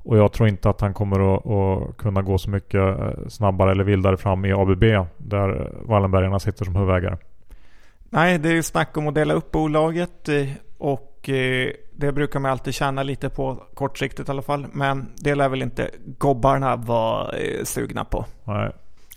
Och 0.02 0.18
jag 0.18 0.32
tror 0.32 0.48
inte 0.48 0.70
att 0.70 0.80
han 0.80 0.94
kommer 0.94 1.34
att, 1.34 1.46
att 1.46 1.96
kunna 1.96 2.22
gå 2.22 2.38
så 2.38 2.50
mycket 2.50 2.96
snabbare 3.28 3.70
eller 3.70 3.84
vildare 3.84 4.16
fram 4.16 4.44
i 4.44 4.52
ABB 4.52 4.84
där 5.18 5.72
Wallenbergarna 5.84 6.38
sitter 6.38 6.64
som 6.64 6.76
huvudägare. 6.76 7.16
Nej, 8.10 8.38
det 8.38 8.48
är 8.48 8.52
ju 8.52 8.62
snack 8.62 8.96
om 8.96 9.08
att 9.08 9.14
dela 9.14 9.34
upp 9.34 9.50
bolaget 9.50 10.28
eh, 10.28 10.48
och 10.78 11.28
eh, 11.28 11.70
det 11.92 12.12
brukar 12.12 12.40
man 12.40 12.50
alltid 12.50 12.74
tjäna 12.74 13.02
lite 13.02 13.30
på 13.30 13.62
kortsiktigt 13.74 14.28
i 14.28 14.32
alla 14.32 14.42
fall. 14.42 14.66
Men 14.72 15.12
det 15.16 15.34
lär 15.34 15.48
väl 15.48 15.62
inte 15.62 15.90
gobbarna 16.18 16.76
vara 16.76 17.32
eh, 17.32 17.64
sugna 17.64 18.04
på. 18.04 18.24
Nej. 18.44 18.72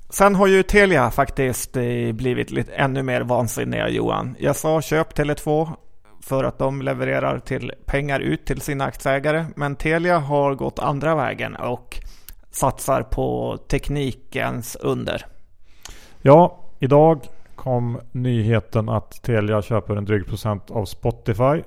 Sen 0.09 0.35
har 0.35 0.47
ju 0.47 0.63
Telia 0.63 1.11
faktiskt 1.11 1.77
blivit 2.13 2.51
lite 2.51 2.73
ännu 2.73 3.03
mer 3.03 3.21
vansinniga 3.21 3.89
Johan. 3.89 4.35
Jag 4.39 4.55
sa 4.55 4.81
köp 4.81 5.17
Tele2 5.17 5.69
för 6.23 6.43
att 6.43 6.59
de 6.59 6.81
levererar 6.81 7.39
till 7.39 7.71
pengar 7.86 8.19
ut 8.19 8.45
till 8.45 8.62
sina 8.62 8.86
aktieägare. 8.86 9.45
Men 9.55 9.75
Telia 9.75 10.19
har 10.19 10.55
gått 10.55 10.79
andra 10.79 11.15
vägen 11.15 11.55
och 11.55 11.99
satsar 12.51 13.01
på 13.01 13.57
teknikens 13.67 14.75
under. 14.75 15.25
Ja, 16.21 16.59
idag 16.79 17.19
kom 17.55 17.99
nyheten 18.12 18.89
att 18.89 19.23
Telia 19.23 19.62
köper 19.62 19.95
en 19.95 20.05
dryg 20.05 20.27
procent 20.27 20.71
av 20.71 20.86
Spotify. 20.86 21.63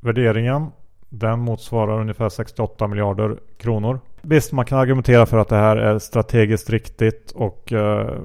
Värderingen 0.00 0.66
den 1.08 1.38
motsvarar 1.38 2.00
ungefär 2.00 2.28
68 2.28 2.86
miljarder 2.86 3.38
kronor. 3.58 4.00
Visst, 4.22 4.52
man 4.52 4.64
kan 4.64 4.78
argumentera 4.78 5.26
för 5.26 5.38
att 5.38 5.48
det 5.48 5.56
här 5.56 5.76
är 5.76 5.98
strategiskt 5.98 6.70
riktigt 6.70 7.30
och 7.30 7.72
eh, 7.72 8.20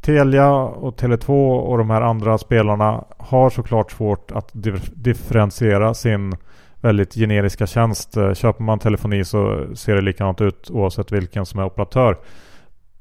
Telia 0.00 0.52
och 0.52 1.00
Tele2 1.00 1.58
och 1.58 1.78
de 1.78 1.90
här 1.90 2.02
andra 2.02 2.38
spelarna 2.38 3.04
har 3.18 3.50
såklart 3.50 3.92
svårt 3.92 4.30
att 4.30 4.50
differentiera 4.94 5.94
sin 5.94 6.36
väldigt 6.80 7.14
generiska 7.14 7.66
tjänst. 7.66 8.16
Eh, 8.16 8.34
köper 8.34 8.62
man 8.62 8.78
telefoni 8.78 9.24
så 9.24 9.66
ser 9.74 9.94
det 9.94 10.00
likadant 10.00 10.40
ut 10.40 10.70
oavsett 10.70 11.12
vilken 11.12 11.46
som 11.46 11.60
är 11.60 11.64
operatör. 11.64 12.18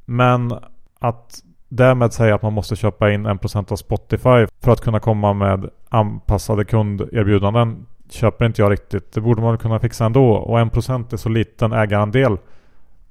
Men 0.05 0.53
att 0.99 1.43
därmed 1.69 2.13
säga 2.13 2.35
att 2.35 2.41
man 2.41 2.53
måste 2.53 2.75
köpa 2.75 3.12
in 3.12 3.27
1% 3.27 3.71
av 3.71 3.75
Spotify 3.75 4.47
för 4.62 4.71
att 4.71 4.81
kunna 4.81 4.99
komma 4.99 5.33
med 5.33 5.69
anpassade 5.89 6.65
kunderbjudanden 6.65 7.85
köper 8.09 8.45
inte 8.45 8.62
jag 8.62 8.71
riktigt. 8.71 9.13
Det 9.13 9.21
borde 9.21 9.41
man 9.41 9.57
kunna 9.57 9.79
fixa 9.79 10.05
ändå. 10.05 10.31
Och 10.31 10.59
1% 10.59 11.13
är 11.13 11.17
så 11.17 11.29
liten 11.29 11.73
ägarandel 11.73 12.38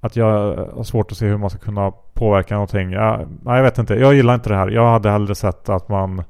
att 0.00 0.16
jag 0.16 0.56
har 0.76 0.84
svårt 0.84 1.12
att 1.12 1.18
se 1.18 1.26
hur 1.26 1.37
man 1.37 1.50
ska 1.50 1.58
kunna 1.58 1.92
påverka 2.14 2.54
någonting. 2.54 2.92
Jag, 2.92 3.28
jag 3.44 3.62
vet 3.62 3.78
inte. 3.78 3.94
Jag 3.94 4.14
gillar 4.14 4.34
inte 4.34 4.48
det 4.48 4.56
här. 4.56 4.68
Jag 4.68 4.90
hade 4.90 5.11
hellre 5.11 5.34
sett 5.34 5.68
att 5.68 5.88
man 5.88 6.22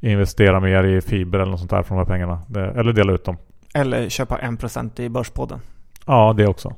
investerar 0.00 0.60
mer 0.60 0.84
i 0.84 1.00
fiber 1.00 1.38
eller 1.38 1.50
något 1.50 1.60
sånt 1.60 1.70
där 1.70 1.82
för 1.82 1.94
de 1.94 1.98
här 1.98 2.04
pengarna. 2.04 2.42
Det, 2.46 2.70
eller 2.70 2.92
dela 2.92 3.12
ut 3.12 3.24
dem. 3.24 3.36
Eller 3.74 4.08
köpa 4.08 4.38
1% 4.38 5.00
i 5.00 5.08
Börspodden. 5.08 5.60
Ja, 6.06 6.34
det 6.36 6.46
också. 6.46 6.74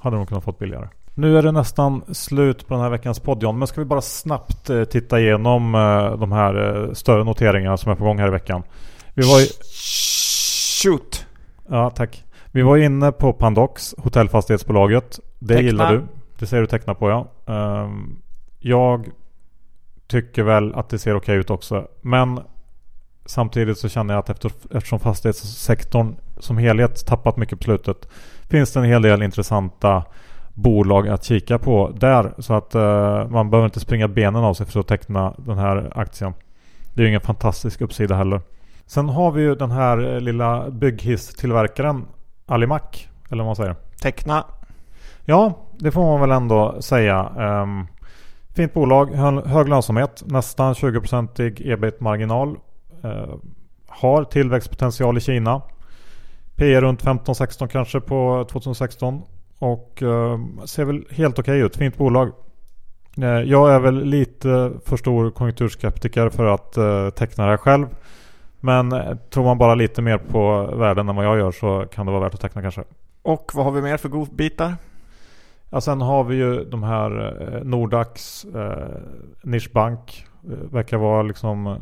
Hade 0.00 0.16
de 0.16 0.26
kunnat 0.26 0.44
fått 0.44 0.58
billigare. 0.58 0.88
Nu 1.14 1.38
är 1.38 1.42
det 1.42 1.52
nästan 1.52 2.02
slut 2.12 2.68
på 2.68 2.74
den 2.74 2.82
här 2.82 2.90
veckans 2.90 3.20
podd 3.20 3.42
John. 3.42 3.58
Men 3.58 3.68
ska 3.68 3.80
vi 3.80 3.84
bara 3.84 4.00
snabbt 4.00 4.70
eh, 4.70 4.84
titta 4.84 5.20
igenom 5.20 5.74
eh, 5.74 6.18
de 6.18 6.32
här 6.32 6.84
eh, 6.86 6.92
större 6.92 7.24
noteringarna 7.24 7.76
som 7.76 7.92
är 7.92 7.96
på 7.96 8.04
gång 8.04 8.18
här 8.18 8.28
i 8.28 8.30
veckan. 8.30 8.62
Vi 9.14 9.22
var 9.22 9.40
ju... 9.40 9.46
Shoot! 10.82 11.26
Ja, 11.68 11.90
tack. 11.90 12.24
Vi 12.52 12.62
var 12.62 12.76
inne 12.76 13.12
på 13.12 13.32
Pandox, 13.32 13.94
hotellfastighetsbolaget. 13.98 15.20
Det 15.38 15.54
teckna. 15.54 15.66
gillar 15.66 15.92
du. 15.92 16.06
Det 16.38 16.46
säger 16.46 16.60
du 16.60 16.66
teckna 16.66 16.94
på 16.94 17.10
ja. 17.10 17.26
Um, 17.84 18.22
jag 18.58 19.08
tycker 20.06 20.42
väl 20.42 20.74
att 20.74 20.88
det 20.88 20.98
ser 20.98 21.16
okej 21.16 21.36
ut 21.36 21.50
också. 21.50 21.88
Men 22.00 22.40
samtidigt 23.26 23.78
så 23.78 23.88
känner 23.88 24.14
jag 24.14 24.18
att 24.18 24.30
efter, 24.30 24.52
eftersom 24.70 25.00
fastighetssektorn 25.00 26.16
som 26.38 26.58
helhet 26.58 27.06
tappat 27.06 27.36
mycket 27.36 27.58
på 27.58 27.64
slutet 27.64 28.08
finns 28.48 28.72
det 28.72 28.80
en 28.80 28.86
hel 28.86 29.02
del 29.02 29.22
intressanta 29.22 30.04
bolag 30.54 31.08
att 31.08 31.24
kika 31.24 31.58
på 31.58 31.90
där. 31.94 32.32
Så 32.38 32.54
att 32.54 32.74
uh, 32.74 33.28
man 33.28 33.50
behöver 33.50 33.64
inte 33.64 33.80
springa 33.80 34.08
benen 34.08 34.44
av 34.44 34.54
sig 34.54 34.66
för 34.66 34.80
att 34.80 34.86
teckna 34.86 35.34
den 35.38 35.58
här 35.58 35.92
aktien. 35.94 36.32
Det 36.94 37.00
är 37.00 37.02
ju 37.02 37.08
ingen 37.08 37.20
fantastisk 37.20 37.80
uppsida 37.80 38.14
heller. 38.14 38.40
Sen 38.86 39.08
har 39.08 39.30
vi 39.30 39.42
ju 39.42 39.54
den 39.54 39.70
här 39.70 40.14
eh, 40.14 40.20
lilla 40.20 40.70
bygghisstillverkaren 40.70 42.06
Alimac. 42.50 42.82
Eller 43.30 43.42
vad 43.42 43.48
man 43.48 43.56
säger. 43.56 43.76
Teckna. 44.02 44.44
Ja, 45.24 45.58
det 45.78 45.90
får 45.90 46.02
man 46.02 46.20
väl 46.20 46.30
ändå 46.30 46.82
säga. 46.82 47.32
Um, 47.62 47.86
fint 48.54 48.74
bolag, 48.74 49.06
hög 49.46 49.68
lönsamhet, 49.68 50.22
nästan 50.26 50.74
20% 50.74 51.62
ebit-marginal. 51.72 52.56
Uh, 53.04 53.34
har 53.88 54.24
tillväxtpotential 54.24 55.16
i 55.16 55.20
Kina. 55.20 55.62
P 56.56 56.80
runt 56.80 57.04
15-16 57.04 57.66
kanske 57.66 58.00
på 58.00 58.46
2016. 58.50 59.22
Och 59.58 60.02
uh, 60.02 60.38
ser 60.64 60.84
väl 60.84 61.04
helt 61.10 61.38
okej 61.38 61.52
okay 61.52 61.66
ut. 61.66 61.76
Fint 61.76 61.96
bolag. 61.96 62.32
Uh, 63.18 63.26
jag 63.26 63.74
är 63.74 63.80
väl 63.80 64.04
lite 64.04 64.72
för 64.84 64.96
stor 64.96 65.30
konjunkturskeptiker 65.30 66.28
för 66.28 66.44
att 66.44 66.78
uh, 66.78 67.10
teckna 67.10 67.44
det 67.44 67.50
här 67.50 67.56
själv. 67.56 67.86
Men 68.60 68.92
eh, 68.92 69.16
tror 69.30 69.44
man 69.44 69.58
bara 69.58 69.74
lite 69.74 70.02
mer 70.02 70.18
på 70.18 70.66
värden 70.76 71.08
än 71.08 71.16
vad 71.16 71.24
jag 71.24 71.38
gör 71.38 71.52
så 71.52 71.84
kan 71.92 72.06
det 72.06 72.12
vara 72.12 72.22
värt 72.22 72.34
att 72.34 72.40
teckna 72.40 72.62
kanske. 72.62 72.84
Och 73.22 73.50
vad 73.54 73.64
har 73.64 73.72
vi 73.72 73.82
mer 73.82 73.96
för 73.96 74.08
godbitar? 74.08 74.74
Ja, 75.70 75.80
sen 75.80 76.00
har 76.00 76.24
vi 76.24 76.36
ju 76.36 76.64
de 76.64 76.82
här 76.82 77.42
eh, 77.42 77.64
Nordax, 77.64 78.44
eh, 78.44 79.00
Nischbank. 79.42 80.26
Eh, 80.44 80.72
verkar 80.72 80.96
vara 80.96 81.22
liksom 81.22 81.78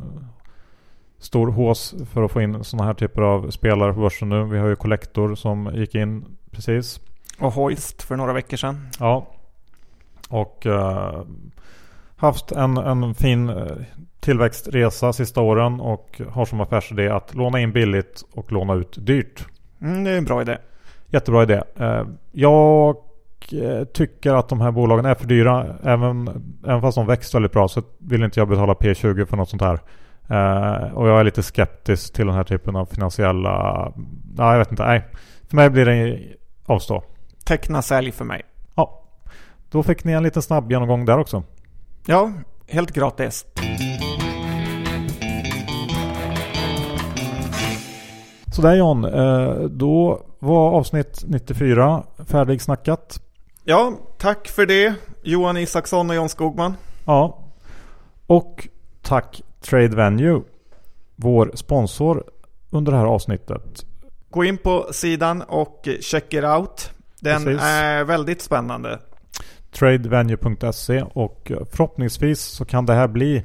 stor 1.17 1.47
hås 1.51 1.95
för 2.13 2.23
att 2.23 2.31
få 2.31 2.41
in 2.41 2.63
sådana 2.63 2.87
här 2.87 2.93
typer 2.93 3.21
av 3.21 3.49
spelare 3.49 3.93
på 3.93 3.99
börsen 3.99 4.29
nu. 4.29 4.43
Vi 4.43 4.59
har 4.59 4.67
ju 4.67 4.75
Collector 4.75 5.35
som 5.35 5.71
gick 5.75 5.95
in 5.95 6.25
precis. 6.51 6.99
Och 7.39 7.53
Hoist 7.53 8.03
för 8.03 8.15
några 8.15 8.33
veckor 8.33 8.57
sedan. 8.57 8.87
Ja. 8.99 9.27
Och 10.29 10.65
eh, 10.65 11.21
haft 12.19 12.51
en, 12.51 12.77
en 12.77 13.15
fin 13.15 13.49
eh, 13.49 13.65
tillväxtresa 14.19 15.13
sista 15.13 15.41
åren 15.41 15.79
och 15.79 16.21
har 16.29 16.45
som 16.45 16.61
affärsidé 16.61 17.09
att 17.09 17.35
låna 17.35 17.59
in 17.59 17.71
billigt 17.71 18.23
och 18.33 18.51
låna 18.51 18.73
ut 18.73 18.97
dyrt. 19.05 19.45
Mm, 19.81 20.03
det 20.03 20.11
är 20.11 20.17
en 20.17 20.25
bra 20.25 20.41
idé. 20.41 20.57
Jättebra 21.07 21.43
idé. 21.43 21.61
Eh, 21.79 22.03
jag 22.31 22.95
eh, 23.51 23.83
tycker 23.83 24.33
att 24.33 24.49
de 24.49 24.61
här 24.61 24.71
bolagen 24.71 25.05
är 25.05 25.15
för 25.15 25.27
dyra. 25.27 25.75
Även, 25.83 26.27
även 26.67 26.81
fast 26.81 26.95
de 26.95 27.07
växt 27.07 27.35
väldigt 27.35 27.51
bra 27.51 27.67
så 27.67 27.81
vill 27.97 28.23
inte 28.23 28.39
jag 28.39 28.47
betala 28.47 28.73
P20 28.73 29.25
för 29.25 29.37
något 29.37 29.49
sånt 29.49 29.61
här. 29.61 29.79
Och 30.93 31.07
jag 31.07 31.19
är 31.19 31.23
lite 31.23 31.43
skeptisk 31.43 32.13
till 32.13 32.25
den 32.25 32.35
här 32.35 32.43
typen 32.43 32.75
av 32.75 32.85
finansiella... 32.85 33.83
Nej, 34.35 34.51
jag 34.51 34.59
vet 34.59 34.71
inte. 34.71 34.85
Nej. 34.85 35.05
För 35.49 35.55
mig 35.55 35.69
blir 35.69 35.85
det 35.85 36.19
avstå. 36.65 37.03
teckna 37.45 37.81
sälj 37.81 38.11
för 38.11 38.25
mig. 38.25 38.41
Ja, 38.75 39.03
då 39.71 39.83
fick 39.83 40.03
ni 40.03 40.11
en 40.11 40.23
liten 40.23 40.41
snabb 40.41 40.71
genomgång 40.71 41.05
där 41.05 41.17
också. 41.17 41.43
Ja, 42.05 42.31
helt 42.67 42.91
gratis. 42.91 43.45
Sådär 48.55 48.75
John, 48.75 49.05
eh, 49.05 49.53
då 49.59 50.23
var 50.39 50.71
avsnitt 50.71 51.23
94 51.27 52.03
färdigsnackat. 52.27 53.21
Ja, 53.63 53.93
tack 54.17 54.47
för 54.47 54.65
det 54.65 54.93
Johan 55.23 55.57
Isaksson 55.57 56.09
och 56.09 56.15
John 56.15 56.29
Skogman. 56.29 56.73
Ja, 57.05 57.39
och 58.27 58.67
tack 59.01 59.41
Trade 59.61 59.95
Venue, 59.95 60.41
vår 61.15 61.51
sponsor 61.55 62.23
under 62.69 62.91
det 62.91 62.97
här 62.97 63.05
avsnittet. 63.05 63.85
Gå 64.29 64.43
in 64.43 64.57
på 64.57 64.87
sidan 64.91 65.41
och 65.41 65.87
check 66.01 66.33
it 66.33 66.43
out. 66.43 66.91
Den 67.19 67.43
Precis. 67.43 67.63
är 67.63 68.03
väldigt 68.03 68.41
spännande. 68.41 68.99
Tradevenue.se 69.71 71.01
och 71.01 71.51
förhoppningsvis 71.71 72.41
så 72.41 72.65
kan 72.65 72.85
det 72.85 72.93
här 72.93 73.07
bli 73.07 73.43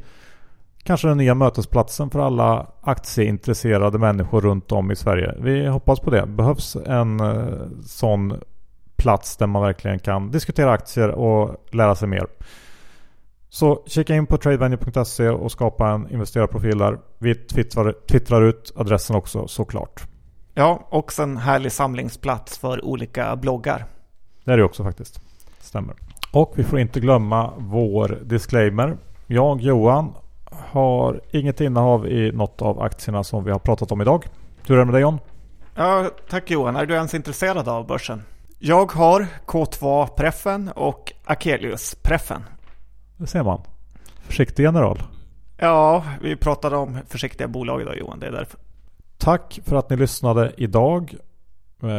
kanske 0.82 1.08
den 1.08 1.16
nya 1.16 1.34
mötesplatsen 1.34 2.10
för 2.10 2.18
alla 2.18 2.66
aktieintresserade 2.80 3.98
människor 3.98 4.40
runt 4.40 4.72
om 4.72 4.90
i 4.90 4.96
Sverige. 4.96 5.34
Vi 5.38 5.66
hoppas 5.66 6.00
på 6.00 6.10
det. 6.10 6.26
Behövs 6.26 6.76
en 6.76 7.20
eh, 7.20 7.46
sån 7.87 8.40
plats 8.96 9.37
där 9.37 9.46
man 9.46 9.62
verkligen 9.62 9.98
kan 9.98 10.30
diskutera 10.30 10.72
aktier 10.72 11.08
och 11.08 11.64
lära 11.70 11.94
sig 11.94 12.08
mer. 12.08 12.26
Så 13.48 13.82
kika 13.87 14.14
in 14.14 14.26
på 14.26 14.37
tradevenue.se 14.37 15.28
och 15.28 15.52
skapa 15.52 15.90
en 15.90 16.10
investerarprofil 16.10 16.78
där. 16.78 16.98
Vi 17.18 17.34
twittrar, 17.34 17.94
twittrar 18.08 18.42
ut 18.42 18.72
adressen 18.76 19.16
också 19.16 19.48
såklart. 19.48 20.02
Ja, 20.54 20.88
också 20.90 21.22
en 21.22 21.37
härlig 21.37 21.72
samlingsplats 21.72 22.58
för 22.58 22.84
olika 22.84 23.37
bloggar. 23.37 23.84
Det 24.44 24.52
är 24.52 24.56
det 24.56 24.64
också 24.64 24.84
faktiskt. 24.84 25.20
Stämmer. 25.60 25.94
Och 26.35 26.53
vi 26.57 26.64
får 26.64 26.79
inte 26.79 27.01
glömma 27.01 27.53
vår 27.59 28.18
disclaimer. 28.23 28.97
Jag, 29.27 29.61
Johan, 29.61 30.14
har 30.51 31.20
inget 31.31 31.61
innehav 31.61 32.07
i 32.09 32.33
något 32.33 32.62
av 32.62 32.83
aktierna 32.83 33.25
som 33.25 33.44
vi 33.44 33.51
har 33.51 33.59
pratat 33.59 33.92
om 33.92 34.01
idag. 34.01 34.25
Hur 34.66 34.75
är 34.75 34.79
det 34.79 34.85
med 34.85 34.94
dig 34.94 35.03
John? 35.03 35.18
Ja, 35.75 36.11
tack 36.31 36.51
Johan. 36.51 36.77
Är 36.77 36.87
du 36.87 36.94
ens 36.94 37.14
intresserad 37.14 37.68
av 37.68 37.87
börsen? 37.87 38.23
Jag 38.59 38.92
har 38.92 39.27
K2-preffen 39.47 40.68
och 40.68 41.12
Akelius-preffen. 41.25 42.42
Det 43.16 43.27
ser 43.27 43.42
man. 43.42 43.61
Försiktig 44.20 44.62
general. 44.62 45.03
Ja, 45.57 46.05
vi 46.23 46.37
pratade 46.37 46.77
om 46.77 46.99
försiktiga 47.09 47.49
bolag 47.49 47.83
idag 47.83 47.99
Johan. 47.99 48.20
Det 48.20 48.27
är 48.27 48.33
därför. 48.33 48.61
Tack 49.18 49.61
för 49.64 49.77
att 49.77 49.90
ni 49.90 49.97
lyssnade 49.97 50.53
idag. 50.57 51.14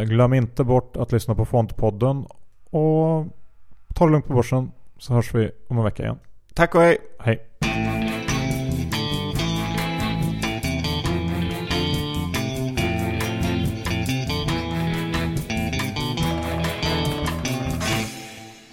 Glöm 0.08 0.34
inte 0.34 0.64
bort 0.64 0.98
att 0.98 1.12
lyssna 1.12 1.36
på 1.36 1.46
Fondpodden. 1.46 2.26
Och 2.70 3.26
Ta 3.96 4.06
det 4.06 4.12
lugnt 4.12 4.28
på 4.28 4.34
börsen 4.34 4.72
så 4.98 5.14
hörs 5.14 5.36
vi 5.36 5.52
om 5.68 5.78
en 5.78 5.84
vecka 5.84 6.04
igen. 6.04 6.20
Tack 6.54 6.76
och 6.76 6.82
hej! 6.82 6.98
Hej! 7.20 7.48